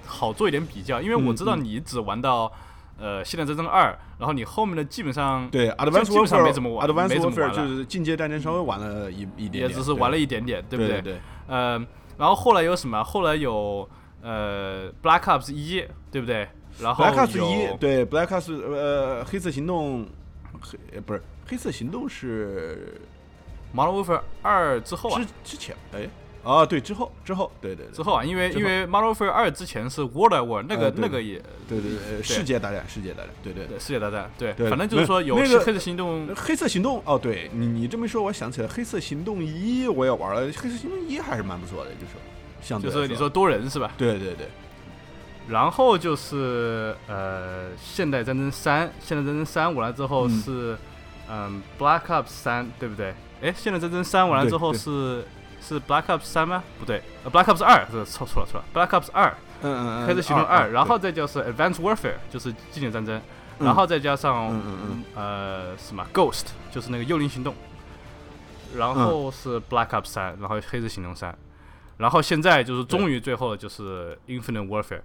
[0.04, 2.52] 好做一点比较，因为我嗯知道嗯你只玩到
[3.00, 11.00] 呃《现代战争二》，然后你后面的基本上对 Advanced 基本上没怎么 Warfare 玩 Advanced 没怎么 Warfare 玩就是进阶战争稍微玩了一一点点，也只是玩了一一点点，对不对？
[11.00, 11.14] 对？
[11.14, 11.78] 对呃，
[12.18, 13.02] 然后后来有什么？
[13.02, 13.88] 后来有
[14.22, 15.82] 呃 Black Ops 一，
[16.12, 16.46] 对不对？
[16.78, 20.06] 然后，Black Ops 有一对 Black Ops 呃黑色行动
[20.60, 23.00] 黑呃不是黑色行动是
[23.74, 26.08] Modern Warfare 二之后啊之，之前哎
[26.42, 27.92] 啊对之后之后对对对。
[27.94, 33.66] 之后啊，因为因为 Modern Warfare 二之前是 World at War，那个、呃那个也对对对世界大战世界大战对对。
[33.66, 34.70] 对世界大战，对，对。
[34.70, 42.12] 反正就是说有那个黑色行动，黑色行动哦，对你你这么一说，我想起来黑色行动一我也玩了，黑色行动一还是蛮不错的，就是
[42.62, 43.92] 相对就是你说多人是吧？
[43.98, 44.48] 对对对，
[45.48, 50.40] 然后就是呃，现代战争三，现代战争三完了之后嗯。
[50.40, 50.76] 是
[51.33, 53.14] 嗯 Black Ops 三，对不对？
[53.40, 55.24] 哎，现代战争三完了之后是
[55.60, 56.62] 是 Black Ops 三吗？
[56.78, 63.20] 不对，呃，Black Ops 二，是错错了错了 Black Ops 二，嗯嗯嗯，黑色行动二二，然后再就是 Advanced Warfare，就是经典战争，
[63.58, 64.48] 嗯然后再加上
[65.14, 67.54] 呃什么？Ghost，就是那个幽灵行动，
[68.76, 71.36] 然后是 Black Ops 三，然后黑色行动三，
[71.98, 75.02] 然后现在就是终于最后就是 Infinite Warfare。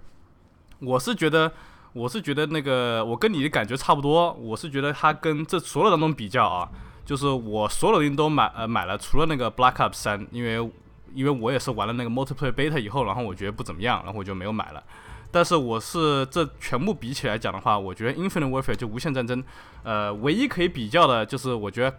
[0.80, 1.50] 我是觉得，
[1.92, 6.68] 我是觉得那个我跟你的感觉差不多，我是觉得它跟这所有当中比较啊，
[7.06, 10.70] 就是我所有的东西都买呃买了，除了那个 Black Ops 三，因为
[11.14, 14.82] 因为我也是玩了那个 Multiplayer Beta 以后，然后我觉得不怎么样，然后我就没有买了。
[15.30, 19.42] 但是我是这全部比起来讲的话，我觉得 Infinite Warfare 就无限战争，
[19.82, 21.98] 呃，唯一可以比较的就是我觉得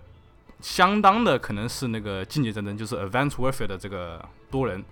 [0.59, 4.83] 相当的可能是那个竞技战争，就是 Advanced Warfare 的这个多人。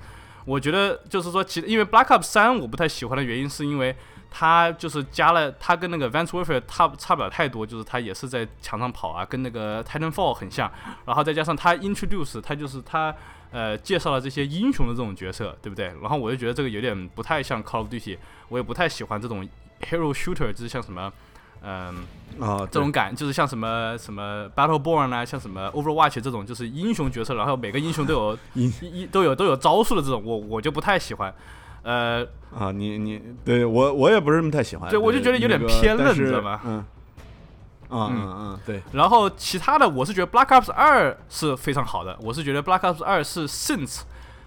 [0.46, 3.96] 我觉得就是说，其因为 Black Ops 三我不太喜欢的原因，是因为
[4.38, 10.70] 它就是加了他跟那个 Advanced Warfare 差差不了太多，就是他也是在墙上跑啊，跟那个 Titanfall 很像，
[11.06, 13.16] 然后再加上他 introduce 他就是他
[13.52, 15.86] 呃介绍了这些英雄的这种角色，对不对？
[16.02, 18.18] 然后我就觉得这个有点不太像 Call of Duty，
[18.50, 19.48] 我也不太喜欢这种
[19.90, 21.14] hero shooter，就是像什么
[21.62, 22.06] 嗯。
[22.38, 31.34] 啊这种感就是像什么什么 Battleborn 啊，像什么 Overwatch 这种，就是英雄角色，然后每个英雄都有 一一都有都有招数的这种，我我就不太喜欢。
[31.86, 36.60] 呃，啊，你你对我我也不是那么太喜欢，对我就觉得有点偏了你知道吗？
[36.66, 36.78] 嗯，
[37.90, 38.36] 啊嗯。
[38.38, 44.02] 嗯对，然后其他的，我是觉得 Black Ops 二是非常好的，我是觉得 Black Ops 二是 since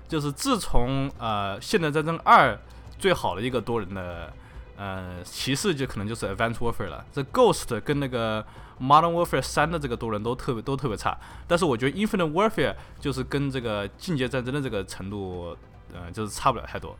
[0.09, 2.59] 就是自从呃现代战争二
[2.98, 4.33] 最好的一个多人的
[4.77, 8.44] 呃骑士就可能就是 Advanced Warfare 了，这 Ghost 跟那个
[8.81, 15.57] Modern Warfare 三的这个多人都特别都特别差，但是我觉得 Infinite Warfare 就是跟这个境界战争的这个程度
[15.92, 16.96] 呃就是差不了太多。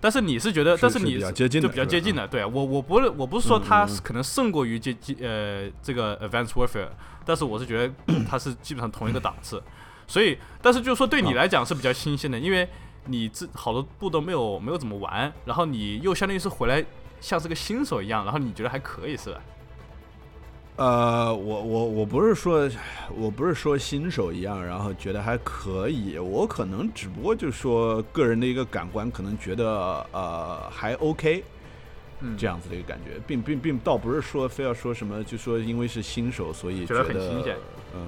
[0.00, 4.00] 但是你是觉得，是但是你是比较接近就比较接近的，对我我不是我不是说它嗯嗯。
[4.02, 6.88] 可能胜过于接接呃这个 Advanced Warfare，
[7.26, 7.94] 但是我是觉得
[8.28, 9.62] 它是基本上同一个档次，
[10.06, 11.34] 所以但是就是说对你啊。
[11.34, 12.68] 来讲是比较新鲜的，因为
[13.06, 16.84] 你这好多部都没有没有怎么玩，然后你又相当于是回来
[17.20, 19.40] 像是个新手一样，然后你觉得还可以是吧？
[20.76, 22.66] 呃，我我我不是说，
[23.14, 31.44] 我不是说新手一样，然后觉得还可以，我可能只不过就说个人的一个感官，可能觉得呃还 OK，
[32.20, 37.56] 嗯这样子的一个感觉，并并并倒不是说非要说什么，就说因为是新手，所以觉得很新鲜
[37.92, 38.00] 呃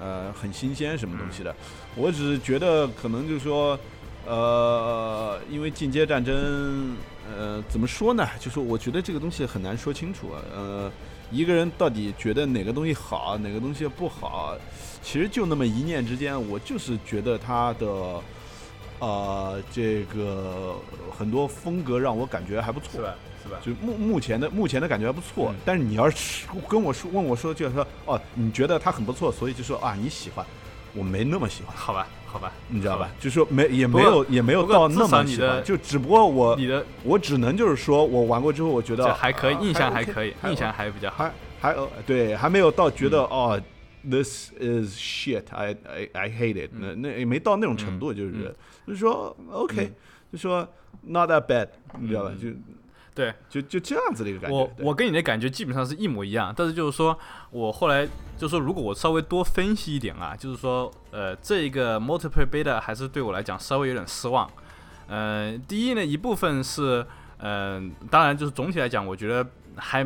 [0.00, 1.54] 呃很新鲜什么东西的，
[1.96, 3.78] 我只是觉得可能就是说，
[4.26, 6.96] 呃，因为进阶战争，
[7.30, 8.26] 呃，怎么说呢？
[8.38, 10.90] 就是我觉得这个东西很难说清楚啊，呃。
[11.30, 14.56] 一个人到底觉得哪个东西好，哪个东西不好，
[15.02, 16.48] 其实就那么一念之间。
[16.50, 17.86] 我就是觉得他的，
[18.98, 20.76] 呃，这个
[21.16, 23.14] 很多风格让我感觉还不错，是吧？
[23.42, 23.58] 是吧？
[23.64, 25.50] 就目目前的目前的感觉还不错。
[25.52, 30.44] 嗯但是你要是跟我说问我说，就是说哦，你觉得他很不错，所以就说啊你喜欢，
[30.94, 33.10] 我没那么喜欢，好吧，好吧，你知道吧？
[33.18, 41.24] 就说没也没有也没有到那少你的么喜欢，就只不过我你的我只能就是说我玩过之后，我觉得这还可以，啊印象还可以，印象还比较好。
[41.24, 43.60] 还还呃对，还没有到觉嗯得、哦
[44.08, 48.54] ，this is shit，I I I hate it，、那那也没到那种程度，就是、嗯
[48.86, 49.92] 就是说 OK，、
[50.32, 50.66] 就说
[51.02, 52.32] not that bad，你知道吧？
[52.40, 52.48] 就
[53.14, 54.56] 对，就就这样子的一个感觉。
[54.56, 57.18] 我我跟你的感觉基本上是一模一样，但是就是说
[57.50, 58.06] 我后来
[58.38, 64.48] 就是说，如果我稍微多分析一点啊，就是说，呃，这一个 multiplayer beta 还是对我来讲稍微有点失望。
[65.08, 67.04] 呃，第一呢，一部分是，
[67.38, 69.44] 呃，当然就是总体来讲，我觉得
[69.76, 70.04] 还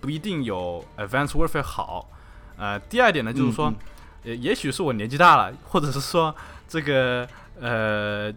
[0.00, 2.08] 不一定有 Advanced Warfare 好。
[2.56, 3.76] 呃，第二点呢，就是说嗯，
[4.24, 6.34] 呃，也许是我年纪大了，或者是说
[6.66, 7.28] 这个
[7.60, 8.32] 呃，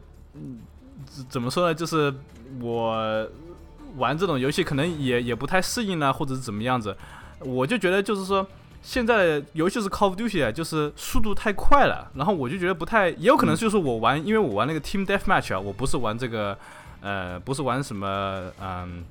[1.30, 1.74] 怎么说呢？
[1.74, 2.14] 就是
[2.60, 3.26] 我
[3.98, 6.96] 玩这种游戏可能也也不太适应啊，或者是怎么样子。
[7.40, 8.46] 我就觉得就是说，
[8.82, 16.58] 现在尤其是 Call of Duty 啊，就是速度太快了，然后我就觉得不太，也有可能就是我玩，因为我玩那个 Team Deathmatch 啊，我不是玩这个，
[17.02, 19.04] 呃，不是玩什么，嗯。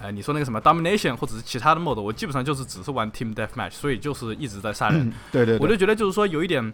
[0.00, 5.12] 呃，你说那个什么 Domination 或者是其他的 mode，我基本上就是只是玩 Team Deathmatch，所以就是一直在杀人。
[5.30, 6.72] 对对对，我就觉得就是说有一点，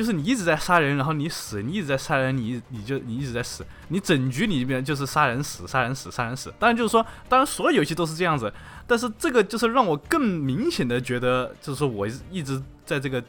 [0.00, 6.50] 就是你一直在杀人，然后你死，你一直在杀人，你你就你一直在死，你整局里面就是杀人死，杀人死，杀人死。
[6.58, 8.50] 当然就是说，当然所有游戏都是这样子，
[8.86, 13.22] 但是这个就是让我更明显的觉得，就是说我一直在这个。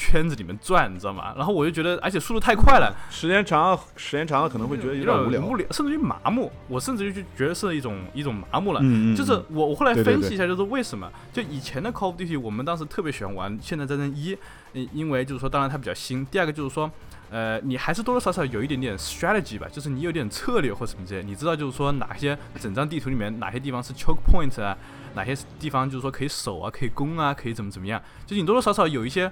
[0.00, 1.34] 圈子里面转，你知道吗？
[1.36, 6.52] 然后我就觉得，而且速度太快了，时间长，了，时间长了可能会觉得有点无聊，无聊，甚至于麻木。
[6.68, 8.78] 我甚至于就觉得是一种一种麻木了。
[8.80, 9.16] 嗯嗯。
[9.16, 11.10] 就是我我后来分析一下，就是为什么？
[11.32, 14.36] 就以前的 Call of Duty，我们当时特别喜欢玩《现代战争一》，
[14.72, 16.24] 因为就是说，当然它比较新。
[16.26, 16.90] 第二个就是说，
[17.30, 24.76] 呃，你还是多多少少有一点点 strategy 吧，就是你有点策略或什么之类，你知道就是说哪些整张地图里面哪些地方是 choke point 啊，
[25.14, 29.30] 哪些地方就是说可以守啊，可以攻啊，可以怎么怎么样，就是你多多少少有一些。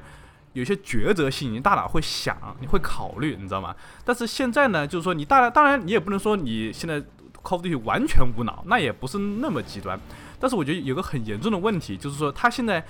[0.53, 3.77] 有些抉择性，你大脑会想，你会考虑，你知道吗？
[4.07, 6.99] 但是现在呢，就是说你大，当然你也不能说你现在
[7.43, 10.01] Call of Duty 完全无脑，那也不是那么极端。
[10.41, 12.83] 但是我觉得有个很严重的问题，就是说他现在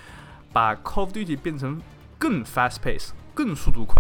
[0.53, 1.83] 把 Call of Duty 变成
[2.19, 3.95] 更 fast pace，更速度快，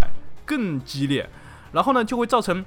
[0.44, 1.28] 更激烈，
[1.72, 2.64] 然后呢就会造成，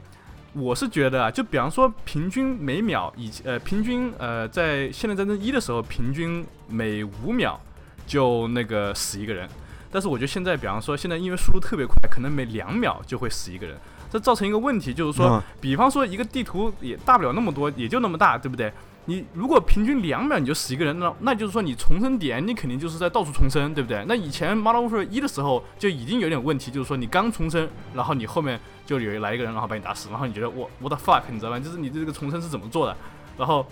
[0.53, 7.59] 我是觉得啊，就比方说平均每秒以呃平均呃在现代战争一的时候，平均每五秒
[8.05, 9.49] 就那个死一个人。
[9.91, 13.75] 但是我觉得现在，比方说现在因为速度特别快，可能每两秒就会死一个人，
[14.11, 18.71] 这造成一个问题，就是说，比方说一个地图也大不了那么多，也就那么大，对不对？
[19.05, 24.05] 你如果平均两秒你就死一个人，那那就是说你重生点你肯定就是在到处重生，对不对？
[24.07, 31.59] 那以前 Modern Warfare 一的时候就已经有点问题，就是说你刚重生，然后你后面就有来一个人，然后把你打死，然后你觉得我我的 fuck，你知道吗？
[31.59, 32.95] 就是你这个重生是怎么做的？
[33.37, 33.65] 然后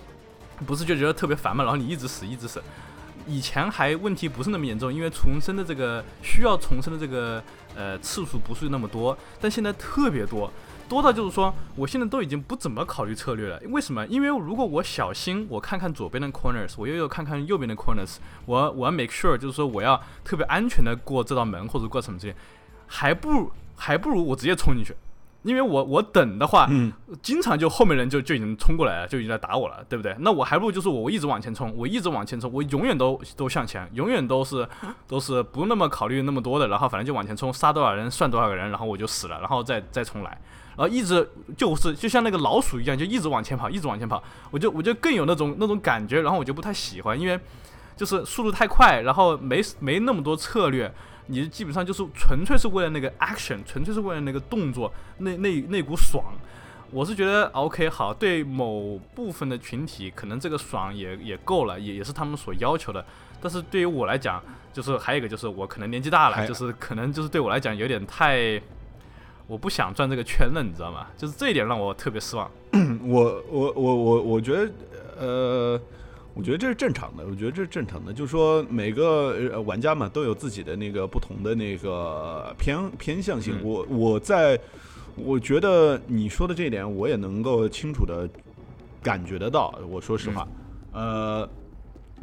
[0.65, 1.63] 不是就觉得特别烦嘛？
[1.63, 2.61] 然后你一直死，一直死。
[3.27, 7.43] 以前还问题不是那么严重，因为重生的这个需要重生的这个
[7.75, 10.49] 呃次数不是那么多，但现在特别多，
[10.87, 13.61] 多到就是说，我现在都已经不怎么考虑策略了。
[13.69, 14.05] 为什么？
[14.07, 22.35] 因为如果我小心，我看看左边的 corners，我又要看看右边的 corners，我我要 make sure，就是说我要特别安全的过这道门或者过什么这些，
[22.87, 24.95] 还不如还不如我直接冲进去。
[25.43, 30.13] 因为我我等的话，嗯，经常就后面人就就已经冲过来了，就已经在打我了，对不对？
[30.19, 34.67] 那我还不如就是我我一直往前冲，我一直往前冲，我永远都都向前，永远都是
[35.07, 40.37] 都是不那么考虑那么多的，然后反正就往前冲，杀多少人算多少个人，然后我就死了，然后再再重来，
[40.77, 47.37] 然后一直就是就像那个老鼠一样，就一直往前跑，一直往前跑，我就我就更有那种那种感觉，然后我就不太喜欢，因为
[47.95, 50.93] 就是速度太快，然后没没那么多策略。
[51.29, 56.23] 你基本上就是纯粹是为了那个 action，纯粹是为了那个动作，那那那股爽。
[56.89, 63.05] 我是觉得 OK 好，对某部分的群体，可能这个爽也也够了，也也是他们所要求的。
[63.41, 68.61] 但是对于我来讲，就是还有一个就是我可能年纪大了，就是可能就是对我来讲有点太，
[69.47, 71.07] 我不想转这个圈了，你知道吗？
[71.17, 72.51] 就是这一点让我特别失望。
[73.07, 74.71] 我我我我我觉得
[75.19, 75.81] 呃。
[76.33, 83.59] 我觉得这是正常的，我觉得这是正常的，就是说每个玩家嘛都有自己的那个不同的那个偏偏向性。
[83.63, 84.59] 我我在
[85.15, 88.29] 我觉得你说的这一点，我也能够清楚的
[89.01, 89.73] 感觉得到。
[89.89, 90.47] 我说实话，
[90.91, 91.49] 呃，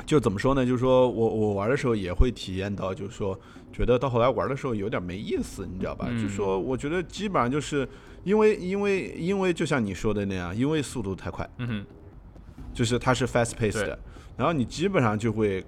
[0.06, 0.64] 就怎么说呢？
[0.66, 3.38] 就是说我我玩的时候也会体验到，就是说
[3.72, 6.08] 觉得到后来玩的时候有点没意思，你知道吧？
[6.10, 7.88] 就是说我觉得基本上就是
[8.24, 11.48] 因为因为因为就像你说的那样，因为速度太快。
[11.58, 11.86] 嗯哼。
[12.72, 13.96] 就是它是 fast pace 的，
[14.36, 15.64] 然后你基本上就会，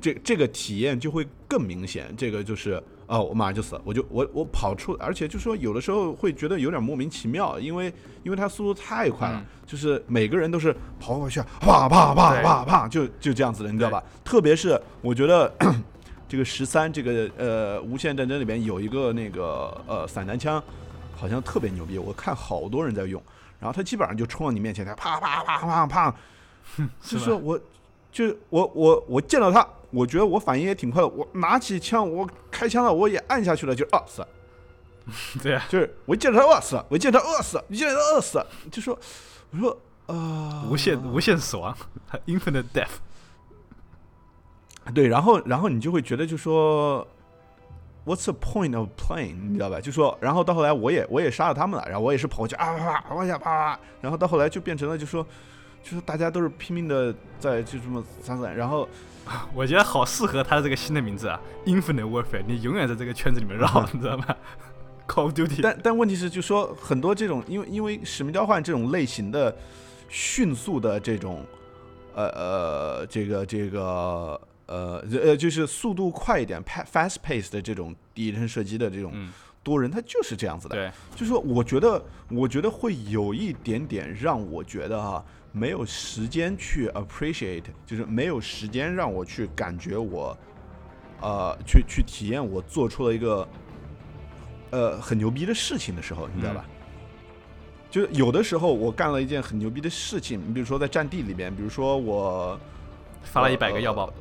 [0.00, 2.10] 这这个体验就会更明显。
[2.16, 7.92] 这个就是哦，我马上就死了，我就我我跑出，而且就说有的时候会觉得有点莫名其妙，因为
[8.22, 14.02] 因为他速度太快了，就是每个人都是跑过去，啪啪啪啪啪，就就这样子的，你知道吧？
[14.22, 15.52] 特别是我觉得
[16.28, 20.62] 这个十三这个呃无限战争里边有一个那个呃散弹枪，
[21.16, 23.22] 好像特别牛逼，我看好多人在用，
[23.58, 26.14] 然后他基本上就冲到你面前，他啪啪啪啪啪。
[27.00, 27.58] 就是我，
[28.12, 31.08] 就我我我见到他，我觉得我反应也挺快的。
[31.08, 34.26] 我拿起枪，我开枪了，我也按下去了，就饿死。
[35.42, 38.98] 对呀，就是我见到他饿死，我见到他饿死，你见到他饿死，就说
[39.50, 41.74] 我说啊，无限无限死亡
[42.26, 42.98] ，infinite death。
[44.94, 47.06] 对，然后然后你就会觉得就说
[48.04, 49.36] ，What's the point of playing？
[49.48, 49.80] 你知道吧？
[49.80, 55.26] 就说，然后到后来我也我也杀了他们了，然后我也是跑过去啊啪啪往下啪，然后到后来就变成了就说。
[55.80, 58.86] 就是大家都是拼命的在就这么散散，然后
[59.54, 64.24] 我觉得好适合他的这个新的名字啊，Infinite Warfare，你永远在这个圈子里面绕，你知道吗？
[65.08, 65.60] Call of Duty。
[65.62, 69.56] 但但问题是，就说很多这种，因为因为使命召唤这种类型的
[70.08, 71.44] 迅速的这种，
[72.14, 79.12] 呃呃，这个这个呃呃，就是速度快一点，fast pace 的这种第一人射击的这种
[79.62, 80.76] 多人，他就是这样子的。
[80.76, 85.24] 对，就是说，我觉得我觉得会有一点点让我觉得哈。
[85.58, 90.36] 没有时间去 appreciate，就是没有时间让我去感觉我，
[91.20, 93.48] 呃，去去体验我做出了一个
[94.70, 96.64] 呃很牛逼的事情的时候，你知道吧？
[97.90, 102.58] 就是有的时候我干了一件很牛逼的事情，你比如说在战地里边，比如说我
[103.22, 104.12] 发了一百个药包，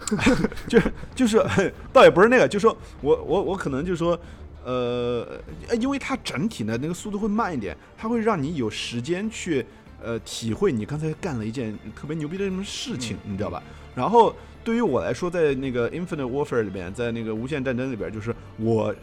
[0.68, 1.42] 就是就是
[1.92, 4.18] 倒也不是那个，就是说我我我可能就是说。
[4.64, 5.40] 呃，
[5.80, 9.64] 因为它整体呢那个速度会慢一点，它会让你有时间去
[10.02, 13.62] 呃体会你刚才干了一件特别牛逼的什么事情，你知道吧？
[13.94, 18.94] 然后对于我来说，在那个 Infinite Warfare 里边，在那个无限战争里边，就是我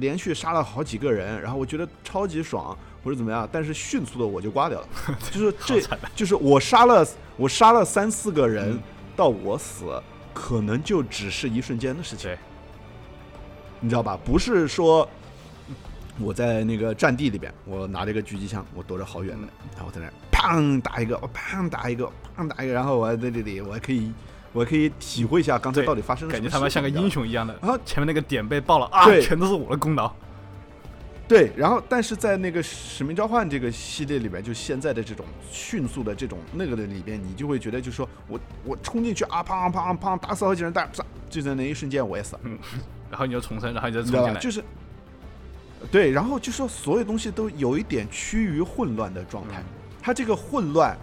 [0.00, 4.88] 连续杀了好几个人，然后我觉得超级爽或者怎么样，但是迅速的我就挂掉了，
[5.30, 5.80] 就是这
[6.16, 7.06] 就是我杀了
[7.36, 8.78] 我杀了三四个人
[9.14, 12.34] 到我死，可能就只是一瞬间的事情。
[13.80, 14.18] 你知道吧？
[14.24, 15.06] 不是说
[16.20, 24.12] 我在那个战地里边，我拿着一个狙击枪，我躲着好远的，然后在那砰打一个，我砰打一个，砰打一个，然后我在这里，我还可以，
[24.52, 27.56] 我还可以体会一下刚才到底发生了什么，感觉他妈像个英雄一样的。
[27.60, 30.12] 然后前面那个点被爆了啊，全都是我的功劳。
[31.26, 40.86] 对，然后但是在那个使命召唤这个系列里边，就现在的这种迅速的这种那个的里边，你就会觉得，就是说我我冲进去啊，砰砰砰打死好几人，但
[41.30, 42.40] 就在那一瞬间我也死了。
[43.10, 44.62] 然后你就重生，然后你就冲进来，就是
[45.90, 49.62] 对，然后就说所有东西都有一点趋于混乱的状态。
[50.02, 50.96] 它这个混乱，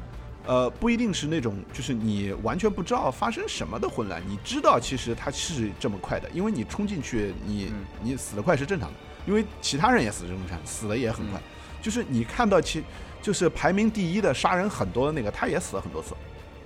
[0.46, 4.22] 呃，不一定是那种就是你完全不知道发生什么的混乱。
[4.28, 11.42] 你知道，其实它是这么快的，因为你冲进去，你你死得快是正常的，因为其他人也死得正常，死的也很快。
[11.82, 12.84] 就是你看到其
[13.22, 16.16] 就是排名第一的杀人很多的那个，他也死了很多次。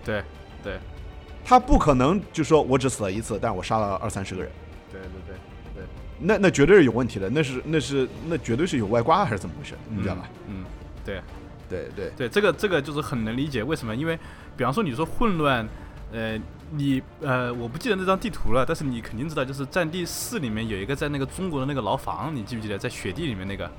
[0.03, 0.21] 对
[0.61, 0.77] 对，
[1.43, 4.51] 他不可能就说我只死了一次，但我杀了二三十个人。
[4.91, 5.37] 对对对对，
[6.19, 9.75] 那那绝对是有问题的，那是那是那绝对是有外挂还是怎么回事？
[9.89, 10.29] 你知道吧？
[10.47, 10.63] 嗯，
[11.03, 11.21] 对，
[11.69, 14.17] 对对对，这个这个就是很能理解为什么，因为
[14.55, 15.67] 比方说你说混乱，
[16.11, 16.39] 呃，
[16.71, 23.69] 你呃，我不记得那张地图了，但是你肯定知道，就是战地四里面有一个在那个中国的那个牢房，你记不记得在雪地里面那个？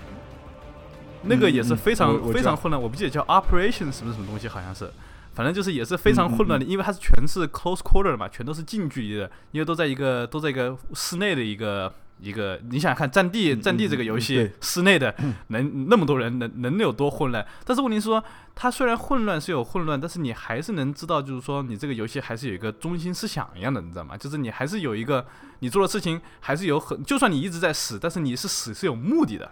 [1.29, 4.89] 那个也是非常非常混乱，我不记得叫 Operation 什么什么东西，好像是。
[5.35, 15.15] 反正就是也是非常混乱的，因为它是全是 close quarter 的嘛，全都是近距离的，因为都在一个都在一个室内的一个一个，你想想看，战地战地这个游戏室内的
[15.49, 17.47] 能那么多人，能能有多混乱？
[17.65, 18.23] 但是问题是说，
[18.55, 24.17] 它虽然混乱是有混乱，但是你还是能知道，就是说你这个游戏还是有一个中心思想一样的，你知道吗？
[24.17, 25.27] 就是你还是有一个
[25.59, 29.51] 你做的事情还是有很，就算你一直在死，但是你是死是有目的的。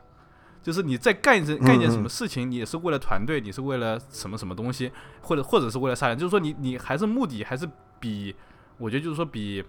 [0.62, 4.90] 就是你在干一件干一件什么事情，你也是为了团队，你是为了什么什么东西，
[5.20, 7.68] 或者或者是为了杀人，就是说你你还是目的还是
[8.00, 8.34] 比
[8.78, 9.62] 我觉得就是说比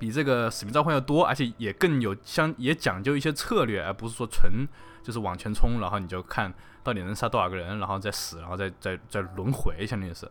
[0.00, 4.66] 比这个使命召唤要多，而且也更有相也讲究一些策略，而不是说纯
[5.00, 10.28] 就是往前冲，然后你就看到底能杀多少个人，然后再死，然后再再再轮回，相当于是。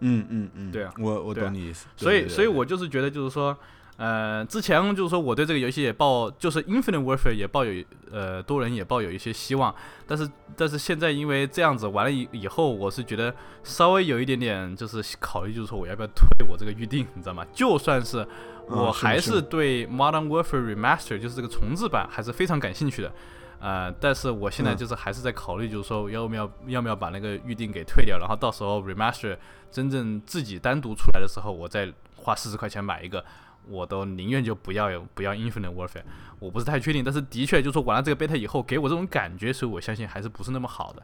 [0.00, 1.86] 嗯嗯嗯，对啊，我我懂你意思。
[1.96, 3.56] 所以所以我就是觉得就是说。
[3.96, 9.72] 呃，之前就是说我对这个游戏也抱，就是 Infinite Warfare 也抱有，呃，多人也抱有一些希望，
[10.04, 13.32] 但是但是现在因为这样子完了以以后，我是觉得
[13.62, 17.46] 稍微有一点点就是考虑，就是说我要不要退我这个预定，你知道吗？
[17.52, 18.26] 就算是
[18.66, 23.12] 我还是对 Modern Warfare Remaster 就是这个重置版还是非常感兴趣的，
[23.60, 29.36] 呃，但是我现在就是还是在考虑，就是说要不要要不要把那个预定给退掉，然后到时候 Remaster
[29.70, 33.24] 真正自己单独出来的时候，我再花四十块钱买一个。
[33.68, 36.02] 我都宁愿就不要有不要 Infinite Warfare，
[36.38, 41.02] 我不是太确定，但是的确就是说玩了这个 beta 以后，给我这种感觉，所以我相信还是不是那么好的。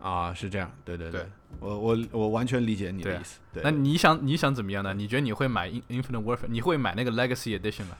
[0.00, 1.26] 啊，是这样，对对对，
[1.58, 3.38] 我我我完全理解你的意思。
[3.52, 4.94] 对，那你想你想怎么样呢？
[4.94, 6.48] 你觉得你会买 Infinite Warfare？
[6.48, 7.96] 你会买那个 Legacy Edition 吗？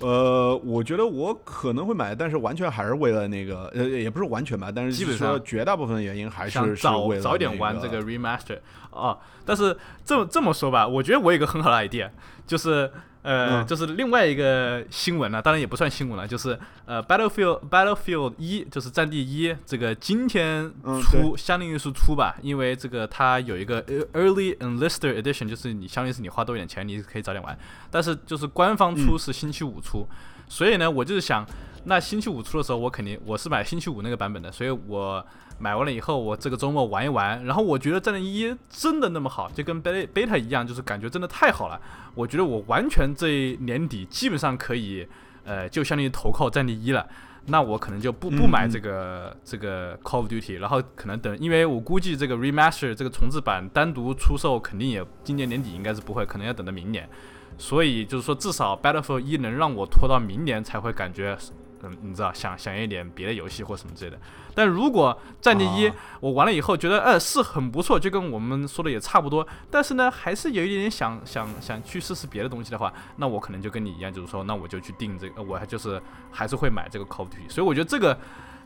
[0.00, 8.58] 呃，我觉得我可能会买，但是完全还是为了那个，呃，也不是完全吧，但是基本上绝大部分的原因还是早早点玩这个 remaster
[8.90, 9.18] 啊。
[9.44, 12.10] 但是这么这么说吧，我觉得我有个很好的 idea，
[12.46, 12.90] 就是。
[13.28, 20.72] 呃，就是另外一个新闻呢，当然也不算新闻了，就是呃，Battlefield Battlefield 一就是战地一，这个今天
[21.02, 23.82] 出，相当于是出吧，因为这个它有一个
[24.14, 27.54] Early Enlister Edition，就是你相当于是你花多一点钱，你可以早点玩，
[27.90, 30.08] 但是就是官方出是星期五出，
[30.48, 31.44] 所以呢，我就是想，
[31.84, 35.22] 那星期五出的时候，我肯定我是买星期五那个版本的，所以我。
[35.58, 41.80] 买完了以后，我这个周末玩一玩，然后我觉得战地一真的那么好，就跟 beta beta 一样，就是感觉真的太好了。
[42.14, 45.06] 我觉得我完全这年底基本上可以，
[45.44, 47.06] 呃，就相当于投靠战地一了。
[47.50, 57.08] 那我可能就不不买这个这个 Call of Duty，然后可能等，因为我估计这个 remaster 这个重置版单独出售肯定也今年年底应该是不会，可能要等到明年。
[57.56, 61.36] 所以就是说，至少 Battlefield 一能让我拖到明年才会感觉
[61.82, 64.18] 嗯，你知道想想一点别的游戏或什么之类的。
[64.54, 77.48] 但如果战地一我玩了以后觉得，呃，是很不错，就跟我们说的也差不多，但是呢，还是有一点点想想想去试试别的东西的话，那我可能就跟你一样，就是说，那我就去定这个，我还就是还是会买这个 Call of Duty。
[77.48, 78.18] 所以我觉得这个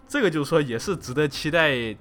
[0.09, 1.93] 这个就是说也是值得期待，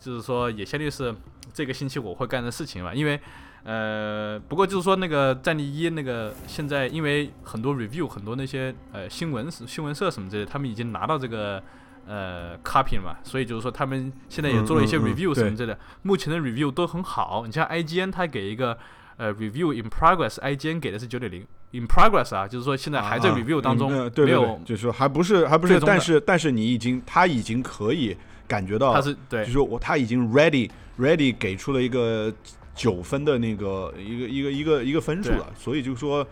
[0.00, 1.14] 就是说也相当于是
[1.52, 3.20] 这个星期我会干的事情吧，因为。
[3.68, 11.60] 呃，不过就是说那个战地一那个现在因为很多 review 很多那些呃新闻新闻社什么之类，他们已经拿到这个
[12.06, 17.42] 呃 copy 了嘛，所以就是说他们现在也做了一些 review 什么之类的，目前的 review 都很好。
[17.44, 18.78] 你像 IGN 它给一个
[19.16, 32.32] 呃 review in progress，IGN 给的是九点零 in progress 啊，就是说现在还在 review 当中，没有，就是说还不是还不是，但是但是你已经他已经可以感觉到，他是对，就是说我他已经 ready ready 给出了一个。
[32.76, 36.24] 九分的那个一个一个一个一个分数了，所以就是说，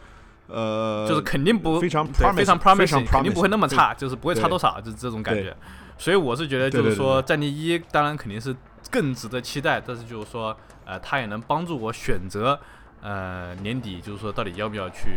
[0.47, 5.57] 呃，就是肯定不非常非常 promising，肯定不会那么差，就是不会差多少，就这种感觉。
[5.97, 8.55] 所以我是觉得，就是说，战地一当然肯定是
[8.90, 12.61] 更值得期待，但是就是说，呃，它也能帮助我选择，
[13.01, 15.09] 呃，年底就是说到底要不要去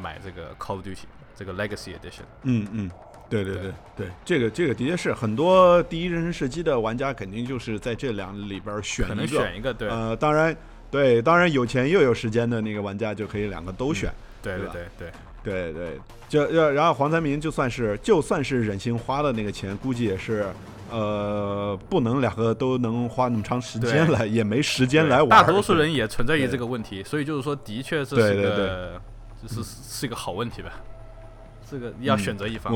[0.00, 1.04] 买这个 Call of Duty
[1.36, 2.24] 这个 Legacy Edition。
[2.44, 2.90] 嗯嗯。
[3.32, 10.54] 对对对对，这个这个的确是很多第一人称射击的玩家肯定就是在这两里边选一个，选一个，对，呃，当然，
[10.90, 14.12] 对，当然有钱又有时间的那个玩家就可以两个都选，
[14.42, 15.10] 对对对
[15.42, 20.46] 对对对，就要然后黄三明就算是就算是忍心花的那个钱，估计也是
[20.90, 25.30] 呃不能两个都能花那么长时间来，也没时间来玩。
[25.30, 29.00] 大多数人也存在于这个问题，所以就是说，的确这是个
[29.42, 30.70] 就是是一个好问题吧，
[31.70, 32.72] 这个要选择一方。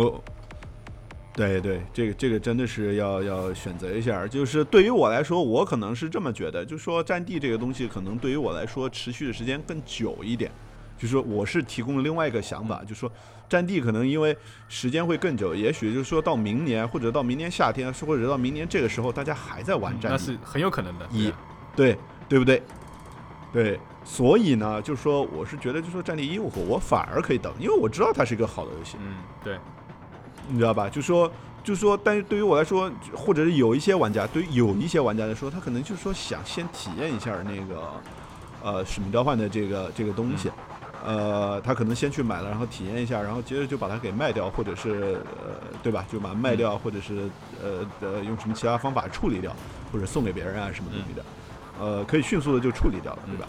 [1.37, 4.27] 对对，这个这个真的是要要选择一下。
[4.27, 10.51] 就是对于我来说，我可能是这么觉得，就是说战地这个东西，可能对于我来说持续的时间更久一点。
[10.97, 13.13] 就是说，我是提供了另外一个想法，就是说
[13.47, 14.35] 战地可能因为
[14.67, 21.07] 时间会更久，也许就是说到明年或者到明年夏天，或者到明年这个时候，大家还在玩战地，那是很有可能的。
[21.13, 21.31] 一，
[21.77, 21.95] 对
[22.31, 22.63] 对不对？
[23.53, 28.97] 对，所以呢，就是说，我是觉得，就是说战地一，我我反而可以等，因为我知道它是一个好的游戏。
[28.99, 29.59] 嗯，对。
[30.49, 30.89] 你知道吧？
[30.89, 31.31] 就说，
[31.65, 37.83] 就说，但是对于我来说，或者是有一些玩家，对于有一些玩家来说，他可能就是说想先体验一下那个，
[38.63, 40.51] 呃，使命召唤的这个这个东西，
[41.05, 46.05] 呃，他可能先去买了，然后体验一下，然后接着就把它给卖掉，或者是呃，对吧？
[46.11, 47.29] 就把它卖掉，或者是
[47.63, 49.55] 呃呃，用什么其他方法处理掉，
[49.93, 51.25] 或者送给别人啊什么东西的，
[51.81, 53.49] 呃，可以迅速的就处理掉了，对吧？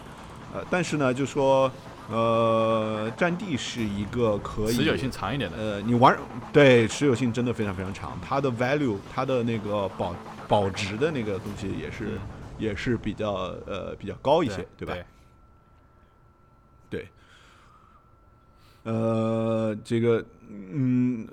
[0.54, 1.70] 呃，但是呢，就说。
[2.10, 5.56] 呃，战地是一个可以持久性长一点的。
[5.56, 6.18] 呃，你玩
[6.52, 10.14] 对持久性真的非常非常长，它的 value，它的那个保
[10.48, 12.18] 保值的那个东西也是
[12.58, 13.32] 也是比较
[13.66, 14.94] 呃比较高一些，对吧？
[16.88, 17.06] 对。
[18.84, 21.28] 呃，这个嗯。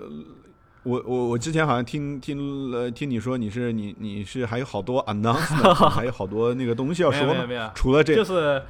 [0.86, 7.72] 我我我之前好像听听了听你说你是你你是还有好多 announcement， 还有好多那个东西要说吗？
[7.74, 8.62] 除了这，就是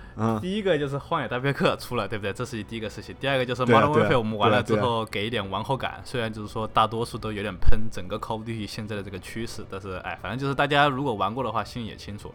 [0.41, 2.31] 第一个就是荒野大镖客出了，对不对？
[2.31, 3.13] 这是第一个事情。
[3.19, 6.01] 第二个就是 Modern Warfare，我们玩了之后给一点玩后感。
[6.05, 12.33] 虽然就是说大多数都有点喷整个 Call of Duty 现在的这个趋势，但是哎，反正就是大家如果玩过的话，心里也清楚。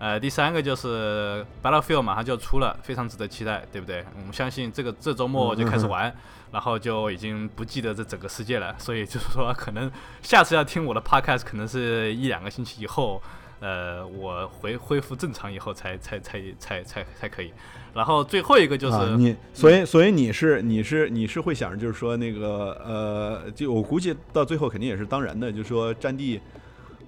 [0.00, 4.04] 呃，第三个就是 Battlefield 马上就要出了，非常值得期待，对不对？
[4.18, 6.12] 我们相信这个这周末就开始玩。
[6.52, 9.88] 然后就已经不记得这整个世界了，所以就是说，可能
[10.20, 13.22] 下次要听我的 podcast，可能是一两个星期以后，
[13.60, 17.52] 呃，我回恢复正常以后才才才才才才可以。
[17.94, 26.40] 然后最后一个就是你，所以所以你是你是你是会想着就是说那个呃，就我估计到最后肯定也是当然的，就是说战地。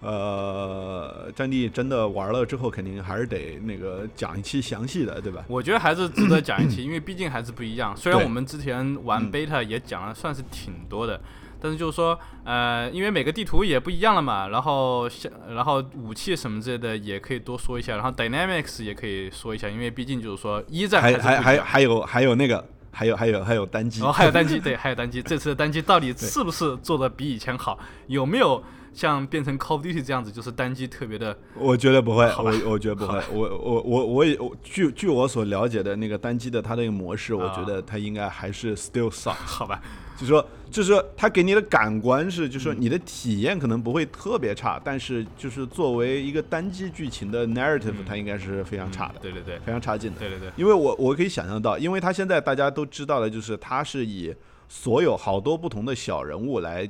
[0.03, 5.45] 呃，战地真的玩了之后，肯定还是得那个讲一期详细的，对吧？
[5.47, 7.97] 我觉得还是值得讲一期， 因为毕竟还是不一样。
[7.97, 11.21] 虽然我们之前玩 beta 也讲了，算是挺多的，
[11.61, 27.79] 但是就是说，呃，因为每个地图也不一样了嘛，然后像然后武器什么之类的也可以多说一下，然后 dynamics 也可以说一下，因为毕竟就是说一战还还还还有还有那个还有还有还有单机，哦，还有单机， 对，还有单机，这次的单机到底是不是做的比以前好？
[28.09, 28.61] 有没有？
[28.93, 31.37] 像变成 Call of Duty 这样子，就是单机特别的。
[31.55, 33.21] 我觉得不会， 我我觉得不会。
[33.33, 39.35] 我我我我也据据我所了解的那个单机的它那个模式，我觉得它应该还是 still suck。
[39.45, 39.81] 好吧，
[40.17, 49.15] 就是说，就是说，它给你的感官是，就是说你的体验可能不会特别差，但是就是作为一个单机剧情的 narrative，它应该是非常差的。
[49.21, 50.21] 对对对，非常差劲的。
[50.21, 54.35] 对对对，因为我我可以想象到，因为它现在大家都知道的，就是它是以
[54.69, 56.89] 所有好多不同的小人物来。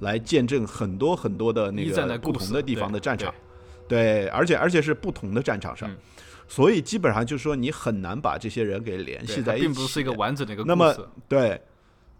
[0.00, 3.34] 来见证很多很多的那个不同的地方的战场，
[3.88, 5.90] 对，而且而且是不同的战场上，
[6.46, 10.62] 所以基本上就是说你很难把这些人给联系在一起，并不是一个完整的一个。
[10.64, 10.94] 那么
[11.28, 11.60] 对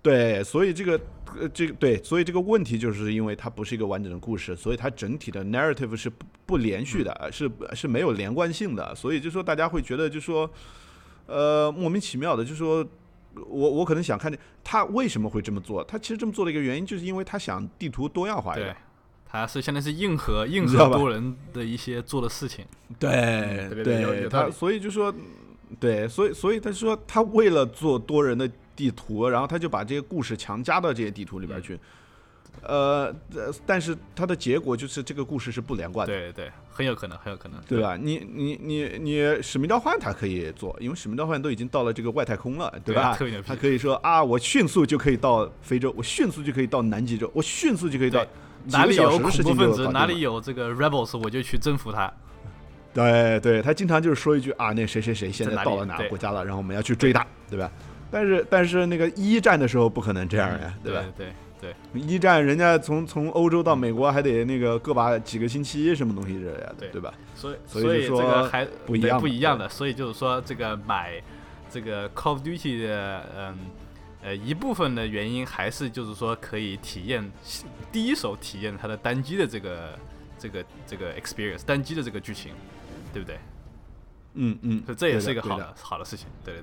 [0.00, 1.00] 对，所以这个
[1.38, 10.48] 呃，这个对，所以这个问题就是因为它不是一个完整的故事，所以它整体的 narrative 是不不连续的，是是没有连贯性的，所以就说大家会觉得就说，
[11.26, 12.86] 呃，莫名其妙的，就说
[13.46, 18.76] 我我可能想看见他为什么会这么做，他其实这么做的一个原因就是因为他想地图多样化一对点，，
[19.26, 22.64] 他是相当于是硬核硬核多人的一些做的事情。
[22.98, 25.14] 对嗯对他所以就说，
[25.78, 31.74] 对，所以所以他说他为了做多人的地图，然后他就把这些故事强加到这些地图里边去。
[31.74, 31.78] 呃，
[32.62, 33.14] 呃
[33.64, 37.96] 但是它的结果就是这个故事是不连贯的，对对，很有可能，很有可能，对吧？
[38.00, 43.14] 你你你你使命召唤它可以做，因为使命召唤都已经到了这个外太空了，对吧？
[43.14, 48.24] 特别牛逼它可以说啊，我迅速就可以到非洲，我迅速就可以到南极洲，我迅速就可以到
[48.66, 52.12] 哪里有恐怖分子，哪里有这个 rebels，我就去征服他。
[52.94, 57.70] 对对，他经常就是说一句啊，那谁谁谁现在到了哪个国家了，然后我们要去追他，对吧？
[58.10, 61.04] 但是但是那个一战的时候不可能这样呀，对吧？
[61.16, 61.32] 对对
[61.94, 66.88] 一战人家从从欧洲到美国还得那个个把几个星期什么东西之类的，对。
[66.90, 67.12] 对吧？
[67.34, 71.22] 所以所以说个还不一样不一样的，所以就是说这个买
[71.70, 73.58] 这个 Call of Duty 的嗯
[74.22, 77.30] 呃一部分的原因还是就是说可以体验
[77.92, 79.98] 第一手体验它的单机的这个
[80.38, 82.52] 这个这个 experience 单机的这个剧情，
[83.12, 83.38] 对不对？
[84.34, 86.62] 嗯嗯，所以这也是一个好的好的事情，对对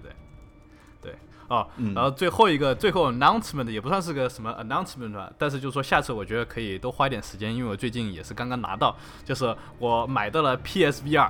[1.01, 1.15] 对，对
[1.47, 11.29] 哦，嗯然后最后一个最后 announcement 也不算是个什么 announcement 吧，但是就是说下次我觉得可以多花一点时间，因为我最近也是刚刚拿到，就是我买到了 PSVR，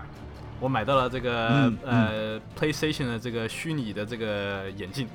[0.59, 5.07] 我买到了这个、嗯呃 PlayStation 的这个虚拟的这个眼镜。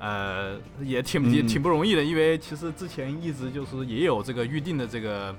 [0.00, 5.34] 呃，也挺也嗯挺不容易的，因为其实之前一直就是也有这个预定的这个，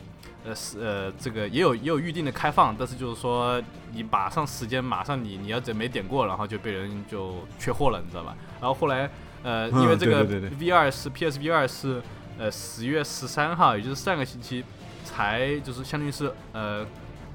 [0.45, 8.35] 呃是呃这个也有也有预定的开放，但是就是说你马上时间马上你你要真没点过，然后就被人就缺货了，你知道吧？
[8.61, 9.09] 然后后来
[9.43, 12.01] 呃因为嗯这个对对对 VR 是 PS V 二是
[12.37, 14.63] 呃十月十三号，也就是上个星期
[15.03, 16.85] 才就是相当于是呃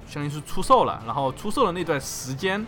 [0.06, 2.64] 相当于是出售了，然后出售的那段时间。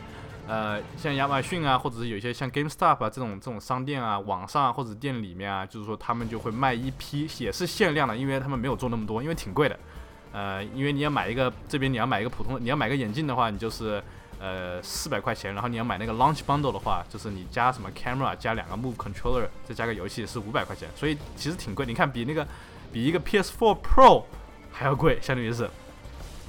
[0.49, 9.78] 呃，像亚马逊啊，或者是有一些像 GameStop 啊这种这种商店啊，网上啊或者店里面啊，就是说他们就会卖一批，也是限量的，因为他们没有做那么多，因为挺贵的。
[10.33, 14.03] 呃，因为你要买一个这边你要买一个普通的，你要买个眼镜的话，你就是
[14.41, 21.85] 呃四百块钱，然后你要买那个 Launch Bundle 的话，就是你加什么 camera 加两个 Move Controller 再加个游戏是五百块钱，所以其实挺贵。
[21.85, 22.47] 你看比那个
[22.93, 24.24] 比一个 PS4 Pro
[24.72, 25.68] 还要贵，相当于是。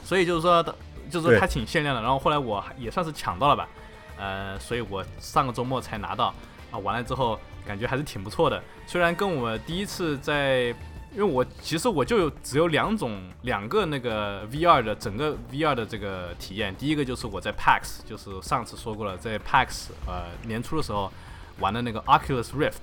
[0.04, 0.64] 所以就是说，
[1.10, 2.02] 就是说它挺限量的。
[2.02, 3.68] 然后后来我也算是抢到了吧，
[4.18, 6.34] 呃，所以我上个周末才拿到
[6.72, 8.62] 啊，完了之后感觉还是挺不错的。
[8.86, 10.76] 虽然跟我第一次在，
[11.16, 21.12] 因为我其实我就有只有两种两个那个 VR 的整个 VR 的这个体验，第一个就是我在 PAX，就是上次说过了，在 PAX 呃年初的时候
[21.60, 22.82] 玩的那个 Oculus Rift，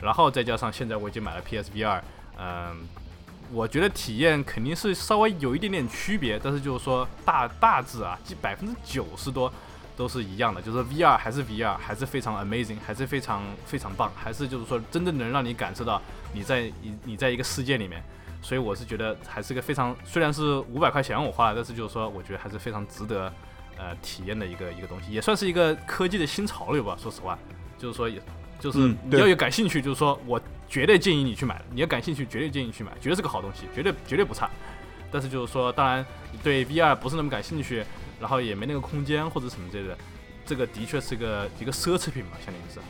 [0.00, 2.00] 然后再加上现在我已经买了 PSVR，
[2.38, 2.86] 嗯、
[3.52, 9.52] 我觉得体验肯定是稍微有一点点区别，但是就是说大大致啊，基百分之九十多
[9.96, 16.00] 都是一样的，就是 VR 还是 VR，还是非常 amazing，还是非常非常棒，还是就是说真正能让你感受到
[16.32, 18.02] 你在你你在一个世界里面。
[18.44, 23.32] 所以我是觉得还是个非常，虽然是五百块钱我花了，但是就是说我觉得还是非常值得
[23.78, 26.98] 呃体验的一个一个东西，也算是一个科技的新潮流吧。
[27.00, 27.38] 说实话，
[27.78, 28.20] 就是说也
[28.58, 34.50] 就是你要有感兴趣，就是说我绝对建议你去买，你要感兴趣绝对建议你去买，绝对是个好东西，绝对绝对不差。
[35.12, 36.04] 但是就是说，当然
[36.42, 37.84] 对 VR 不是那么感兴趣，
[38.22, 39.98] 然后也没那个空间或者什么之类的，
[40.46, 42.80] 这个的确是个一个奢侈品嘛，相当于是。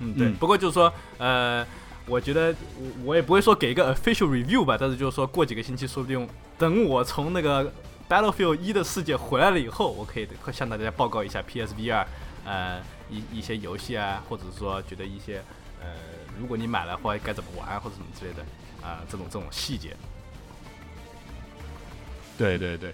[0.00, 0.28] 嗯，对。
[0.28, 1.66] 嗯不过就是说，呃，
[2.06, 6.28] 我觉得我我也不会说给一个 official review 吧，但是就是说过几个星期，说不定
[6.58, 7.72] 等我从那个
[8.06, 12.04] Battlefield 一的世界回来了以后，我可以向大家报告一下 PSVR，
[12.44, 15.42] 呃，一一些游戏啊，或者说觉得一些
[15.80, 15.86] 呃，
[16.38, 18.44] 如果你买了话该怎么玩或者什么之类的
[18.86, 19.96] 啊、这种这种细节。
[22.36, 22.92] 对对对，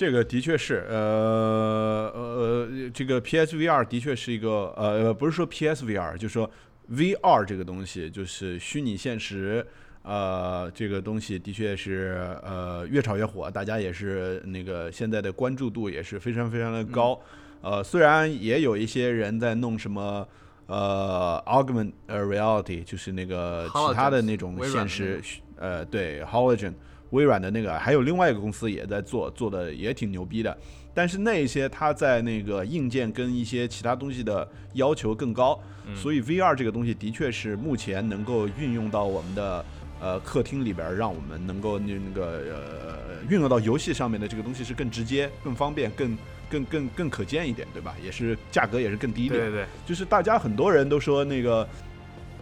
[0.00, 6.50] 这个的确是，呃呃，这个 PSVR 的确是一个，呃，不是说 PSVR，就是说
[6.90, 9.62] VR 这个东西，就是虚拟现实，
[10.02, 17.20] 呃，这个东西的确是，呃，越炒越火，大家也是那个现在的关注度也是非常非常的高，
[17.60, 20.26] 呃，虽然也有一些人在弄什么。
[20.66, 25.20] 呃，augment 呃 reality 就是那个其他的那种现实，
[25.56, 26.72] 呃，对 Hologen，
[27.10, 30.56] 微软的那个，还有另外一个公司也在做，做的也挺牛逼的。
[30.92, 39.64] 但是那一些它在那个硬件跟一些其他东西的要求更高，嗯所以 VR 这个东西的确是目前能够运用到我们的
[40.00, 46.18] 呃客厅里边，让我们能够那那个呃运用到游戏上面的这个东西是更直接、更方便、更
[46.50, 47.94] 更更更可见一点，对吧？
[48.04, 49.40] 也是价格也是更低一点。
[49.40, 51.66] 对对对，就是大家很多人都说那个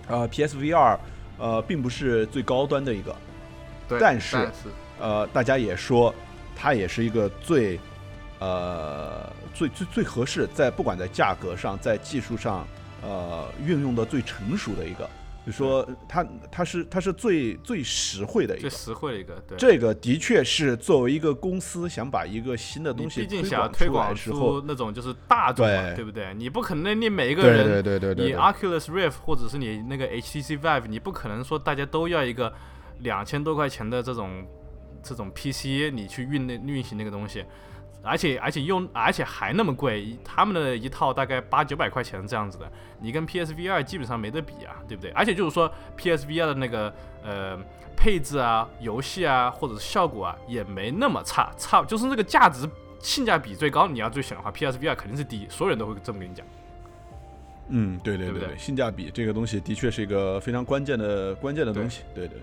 [0.09, 0.99] 呃 PSVR
[1.39, 3.15] 呃，并不是最高端的一个，
[3.89, 4.51] 对，但是
[4.99, 6.15] 呃，大家也说
[6.57, 7.79] 它也是一个最
[8.41, 12.67] 呃最最最合适，在不管在价格上，在技术上，
[13.03, 15.09] 呃，运用的最成熟的一个，
[15.47, 18.79] 就说它它是它是最最实惠的一个最。
[18.79, 19.57] 实惠的一个，对。
[19.57, 26.33] 这个的确是作为一一个公司想把一个新的东西毕竟想要推广出那种就是大众嘛，对对不对？
[26.35, 32.53] 你不可能你每一个人，对对对对你对 Oculus Rift 或者是你那个 HTC Vive，你不可能说大家都要一个
[33.01, 34.47] 两千多块钱的这种
[35.03, 37.45] 这种 PC，你去运那运行那个东西，
[38.03, 42.71] 而且而且用而且还那么贵，他们的一套大概八九百块钱这样子的，
[43.01, 45.11] 你跟 PSVR 基本上没得比啊，对不对？
[45.13, 46.93] 而且就是说 PSVR 的那个
[47.23, 47.59] 呃
[47.97, 52.69] 配置啊、游戏啊或者是效果啊也没那么差，差就是那个价值
[53.01, 56.47] 性价比最高，你要最选的话，PSVR 肯定是第一，所有人都会这么跟你讲。
[57.69, 62.39] 嗯，对对对不对对性价比这个东西的确是一个非常关键的关键的东西，对对。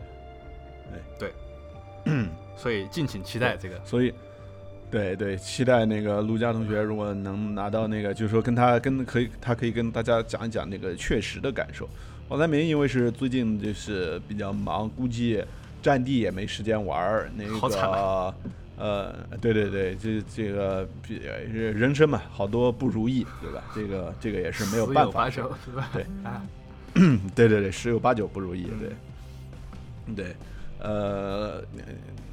[2.55, 3.79] 所以敬请期待这个。
[3.83, 4.13] 所以，
[4.91, 11.89] 对对，期待那个陆佳同学如果能拿到那个，就是说跟他跟可以，他可以跟大家讲一讲那个确实的感受。
[12.29, 15.43] 王三明因为是最近就是比较忙，估计
[15.81, 17.29] 战地也没时间玩儿。
[17.35, 18.33] 那个
[18.77, 23.63] 呃，对对对，这这个比人生嘛，好多不如意，对吧？
[23.73, 25.29] 这个这个也是没有办法？
[25.93, 26.45] 对啊，
[27.33, 30.35] 对对对，十有八九不如意，嗯对，对，
[30.79, 31.63] 呃，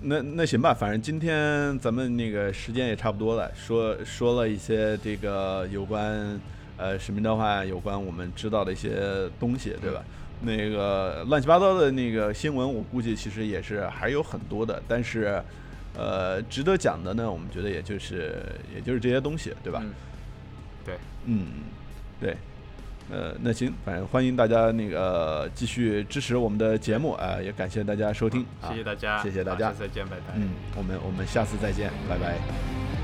[0.03, 6.41] 那那行吧，反正今天咱们那个时间也差不多了，说说了一些这个有关
[6.77, 10.05] 呃使命召唤有关我们知道的一些东西，对吧？
[10.45, 15.41] 那个乱七八糟的那个新闻，我估计其实也是还有很多的，但是
[15.95, 18.43] 呃，值得讲的呢，我们觉得也就是
[18.75, 19.81] 也就是这些东西，对吧？
[19.85, 19.95] 嗯
[20.85, 20.95] 对，
[21.27, 21.47] 嗯，
[22.21, 22.37] 对，
[23.11, 30.35] 呃，那行，反正欢迎大家那个继续支持我们的节目啊、也感谢大家收听，啊谢谢大家，谢谢大家下次再见，拜拜。
[30.37, 33.02] 嗯，我们我们下次再见，拜拜。